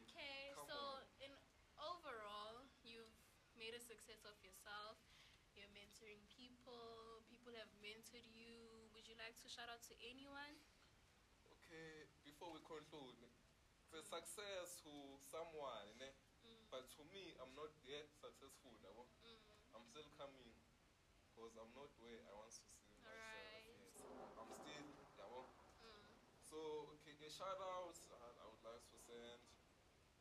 Okay, 0.05 0.53
Come 0.53 0.69
so 0.69 0.77
on. 1.01 1.03
in 1.25 1.33
overall, 1.81 2.61
you've 2.85 3.09
made 3.57 3.73
a 3.73 3.81
success 3.81 4.21
of 4.29 4.37
yourself. 4.45 5.01
You're 5.57 5.69
mentoring 5.73 6.21
people. 6.29 7.25
People 7.25 7.57
have 7.57 7.67
mentored 7.81 8.23
you. 8.37 8.85
Would 8.93 9.09
you 9.09 9.17
like 9.17 9.33
to 9.41 9.49
shout 9.49 9.67
out 9.67 9.81
to 9.89 9.97
anyone? 10.05 10.53
Okay, 11.57 12.05
before 12.21 12.53
we 12.53 12.61
conclude, 12.63 13.17
the 13.89 14.05
success 14.05 14.77
to 14.85 14.93
someone. 15.25 15.97
Mm. 16.41 16.61
but 16.73 16.89
to 16.97 17.01
me, 17.09 17.33
I'm 17.41 17.53
not 17.57 17.69
yet 17.85 18.07
successful. 18.13 18.73
yabo. 18.85 19.09
Mm. 19.25 19.41
I'm 19.75 19.85
still 19.89 20.07
coming 20.15 20.60
because 21.41 21.57
I'm 21.57 21.73
not 21.73 21.89
where 21.97 22.21
I 22.29 22.33
want 22.37 22.53
to 22.53 22.61
see 22.61 22.69
myself. 22.69 23.01
Alright. 23.01 23.65
Yes. 23.97 24.29
I'm 24.37 24.45
still, 24.61 24.85
yabo. 25.17 25.41
Mm. 25.81 26.05
So, 26.45 26.57
okay, 27.01 27.17
a 27.17 27.29
shout 27.33 27.57
out 27.57 27.97
uh, 28.13 28.45
I 28.45 28.45
would 28.45 28.61
like 28.61 28.85
to 28.93 28.97
send. 29.01 29.41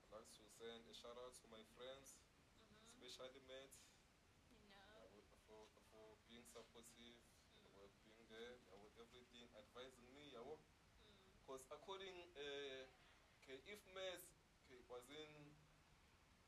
I'd 0.01 0.09
like 0.17 0.33
to 0.33 0.45
send 0.49 0.81
a 0.89 0.97
shout 0.97 1.21
out 1.21 1.37
to 1.45 1.47
my 1.53 1.61
friends, 1.77 2.17
Mhm. 2.73 3.05
especially 3.05 3.45
Matt, 3.45 3.69
You 4.49 4.65
know. 4.73 5.13
with- 5.13 5.29
for, 5.45 5.69
for 5.93 6.17
being 6.25 6.49
supportive, 6.49 7.21
for 7.77 7.93
being 8.01 8.25
there, 8.33 8.57
uh, 8.73 8.81
with 8.81 8.97
everything, 8.97 9.45
advising 9.61 10.09
me. 10.17 10.33
yabo. 10.33 10.57
Mm. 10.57 11.21
Because 11.37 11.69
according, 11.69 12.17
uh, 12.33 12.89
okay, 13.45 13.61
if 13.69 13.85
Matt 13.93 14.25
okay, 14.65 14.81
was 14.89 15.05
in 15.13 15.53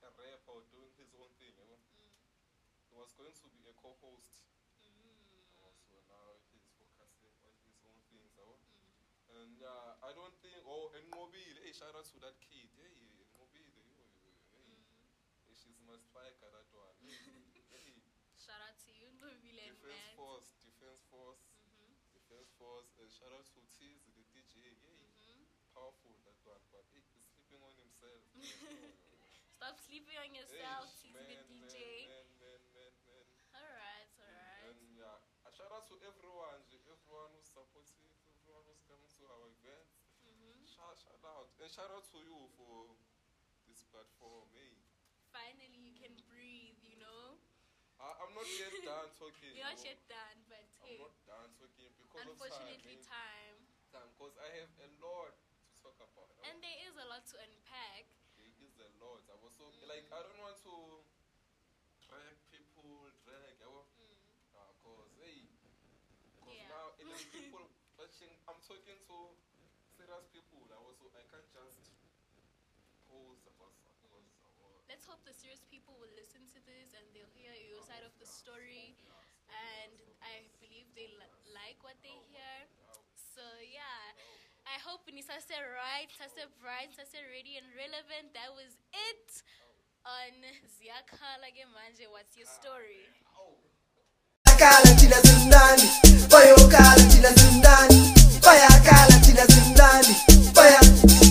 a 0.01 0.09
rap 0.17 0.41
or 0.49 0.65
doing 0.73 0.97
his 0.97 1.13
own 1.13 1.29
thing, 1.37 1.53
you 1.61 1.67
know, 1.69 1.77
Mm. 1.77 2.09
he 2.89 2.97
was 2.97 3.13
going 3.13 3.37
to 3.37 3.49
be 3.53 3.69
a 3.69 3.75
co-host. 3.77 4.49
Mm. 4.83 5.23
Uh, 5.63 5.71
so 5.79 5.95
now 6.11 6.35
he's 6.51 6.67
focusing 6.77 7.33
on 7.47 7.55
his 7.65 7.79
own 7.87 7.99
things. 8.11 8.31
You 8.31 8.31
know? 8.37 8.55
Mm. 9.31 9.52
And 9.63 9.71
uh, 9.71 9.95
I 10.03 10.11
don't 10.11 10.35
think, 10.43 10.59
oh, 10.67 10.91
and 10.99 11.07
Mobile, 11.15 11.55
hey, 11.63 11.71
shout 11.71 11.95
out 11.95 12.03
to 12.11 12.19
that 12.27 12.35
kid. 12.43 12.67
Hey, 12.83 12.99
Mobile, 13.31 13.63
yo, 13.71 13.87
yo, 13.95 14.03
yo, 14.11 14.35
hey, 14.51 14.75
Mm. 14.75 14.83
hey, 15.47 15.55
she's 15.55 15.79
my 15.87 15.95
striker, 16.03 16.51
that 16.51 16.67
one. 16.75 16.99
Hey, 17.71 17.95
Shout 18.35 18.59
out 18.59 18.75
to 18.83 18.91
you, 18.91 19.07
Nobile 19.23 19.55
and 19.63 19.79
Defense 19.79 20.03
Matt. 20.03 20.19
Force, 20.19 20.51
Defense 20.67 20.99
Force, 21.07 21.47
Mhm. 21.63 21.95
Defense 22.11 22.51
Force. 22.59 22.91
Uh, 22.99 23.07
shout 23.07 23.31
out 23.31 23.47
to 23.55 23.63
Tease, 23.79 24.03
the 24.19 24.27
DJ. 24.35 24.75
Hey, 24.83 25.07
Mhm. 25.15 25.47
powerful, 25.71 26.19
that 26.27 26.43
one. 26.43 26.59
But 26.75 26.83
hey, 26.91 27.07
he's 27.15 27.23
sleeping 27.31 27.63
on 27.63 27.71
himself. 27.79 28.27
Stop 29.63 29.79
sleeping 29.79 30.19
on 30.19 30.35
yourself, 30.35 30.91
Hey, 31.07 31.15
man, 31.15 31.39
the 31.39 31.55
DJ. 31.55 32.11
Man, 32.11 32.27
man, 32.43 32.63
man, 32.75 32.93
man, 33.07 33.27
man. 33.31 33.55
Alright, 33.55 34.11
alright. 34.19 34.75
And 34.75 34.91
yeah, 34.99 35.23
a 35.47 35.51
shout 35.55 35.71
out 35.71 35.87
to 35.87 35.95
everyone 36.03 36.59
who's 36.67 36.83
supportive, 37.47 38.11
everyone 38.43 38.65
who's 38.67 38.83
coming 38.91 39.07
to 39.07 39.23
our 39.31 39.47
events. 39.55 39.93
Shout, 40.93 41.25
out. 41.25 41.49
And 41.57 41.73
shout 41.73 41.89
out 41.89 42.05
to 42.13 42.19
you 42.21 42.53
for 42.61 42.93
this 43.65 43.81
platform. 43.89 44.45
Hey, 44.53 44.77
Finally, 45.33 45.81
you 45.81 45.97
can 45.97 46.13
breathe, 46.29 46.77
you 46.85 47.01
know? 47.01 47.41
I, 47.97 48.13
I'm 48.21 48.33
not 48.37 48.45
yet 48.61 48.69
done 48.85 49.09
talking. 49.17 49.57
You're 49.57 49.65
not 49.65 49.81
yet 49.81 49.97
done, 50.05 50.39
but 50.53 50.61
I'm 50.85 50.93
hey. 50.93 51.01
not 51.01 51.17
done 51.25 51.49
talking 51.57 51.89
because 51.97 52.29
unfortunately 52.29 53.01
time. 53.01 53.57
Time. 53.89 54.05
Eh. 54.05 54.13
Because 54.21 54.37
I 54.37 54.49
have 54.61 54.73
a 54.85 54.89
lot 55.01 55.33
to 55.33 55.73
talk 55.81 55.97
about. 55.97 56.29
And 56.45 56.61
there 56.61 56.79
is 56.85 56.93
a 57.01 57.07
lot 57.09 57.25
to 57.33 57.41
unpack. 57.41 58.13
There 58.37 58.53
is 58.61 58.77
a 58.77 58.93
lot. 59.01 59.25
I 59.33 59.37
was 59.41 59.57
so 59.57 59.65
mm. 59.65 59.89
like 59.89 60.05
I 60.13 60.21
don't 60.21 60.37
want 60.45 60.61
to 60.69 60.77
drag 62.05 62.37
people, 62.53 63.09
drag. 63.25 63.57
yabo. 63.65 63.89
Mm. 63.97 64.13
Uh, 64.53 64.73
cause 64.85 65.09
hey, 65.25 65.49
cause 66.37 66.53
Yeah. 66.53 66.69
now 66.69 66.93
and 67.01 67.09
then 67.09 67.25
people 67.33 67.65
watching. 67.97 68.37
I'm 68.45 68.61
talking 68.61 69.01
to 69.09 69.17
serious 70.13 70.29
people. 70.29 70.61
I 70.69 70.77
was 70.85 71.01
I 71.17 71.25
can't 71.33 71.49
just 71.57 71.89
pose 73.09 73.41
about 73.49 73.73
because 73.81 74.29
Let's 74.85 75.09
hope 75.09 75.25
the 75.25 75.33
serious 75.33 75.65
people 75.73 75.97
will 75.97 76.13
listen 76.13 76.45
to 76.53 76.61
this 76.69 76.93
and 76.93 77.05
they'll 77.17 77.33
hear 77.33 77.57
your 77.57 77.81
side 77.81 78.05
of 78.05 78.13
the 78.21 78.29
story. 78.29 78.93
And 79.49 79.97
I 80.21 80.45
believe 80.61 80.85
they 80.93 81.09
li- 81.17 81.41
like 81.57 81.81
what 81.81 81.97
they 82.05 82.13
hear. 82.29 82.69
So 83.17 83.41
yeah, 83.65 84.13
I 84.69 84.77
hope 84.85 85.09
Nisa 85.09 85.41
said 85.41 85.65
right, 85.65 86.13
said 86.13 86.53
bright, 86.61 86.93
said 86.93 87.25
ready 87.33 87.57
and 87.57 87.73
relevant. 87.73 88.37
That 88.37 88.53
was 88.53 88.77
it 88.93 89.41
on 90.05 90.45
Ziakala 90.77 91.49
Manje. 91.73 92.05
What's 92.13 92.37
your 92.37 92.49
story? 92.53 93.09
Oh. 93.33 93.57
bayakhala 96.29 98.22
bayazindani 99.43 100.15
fire. 100.55 101.22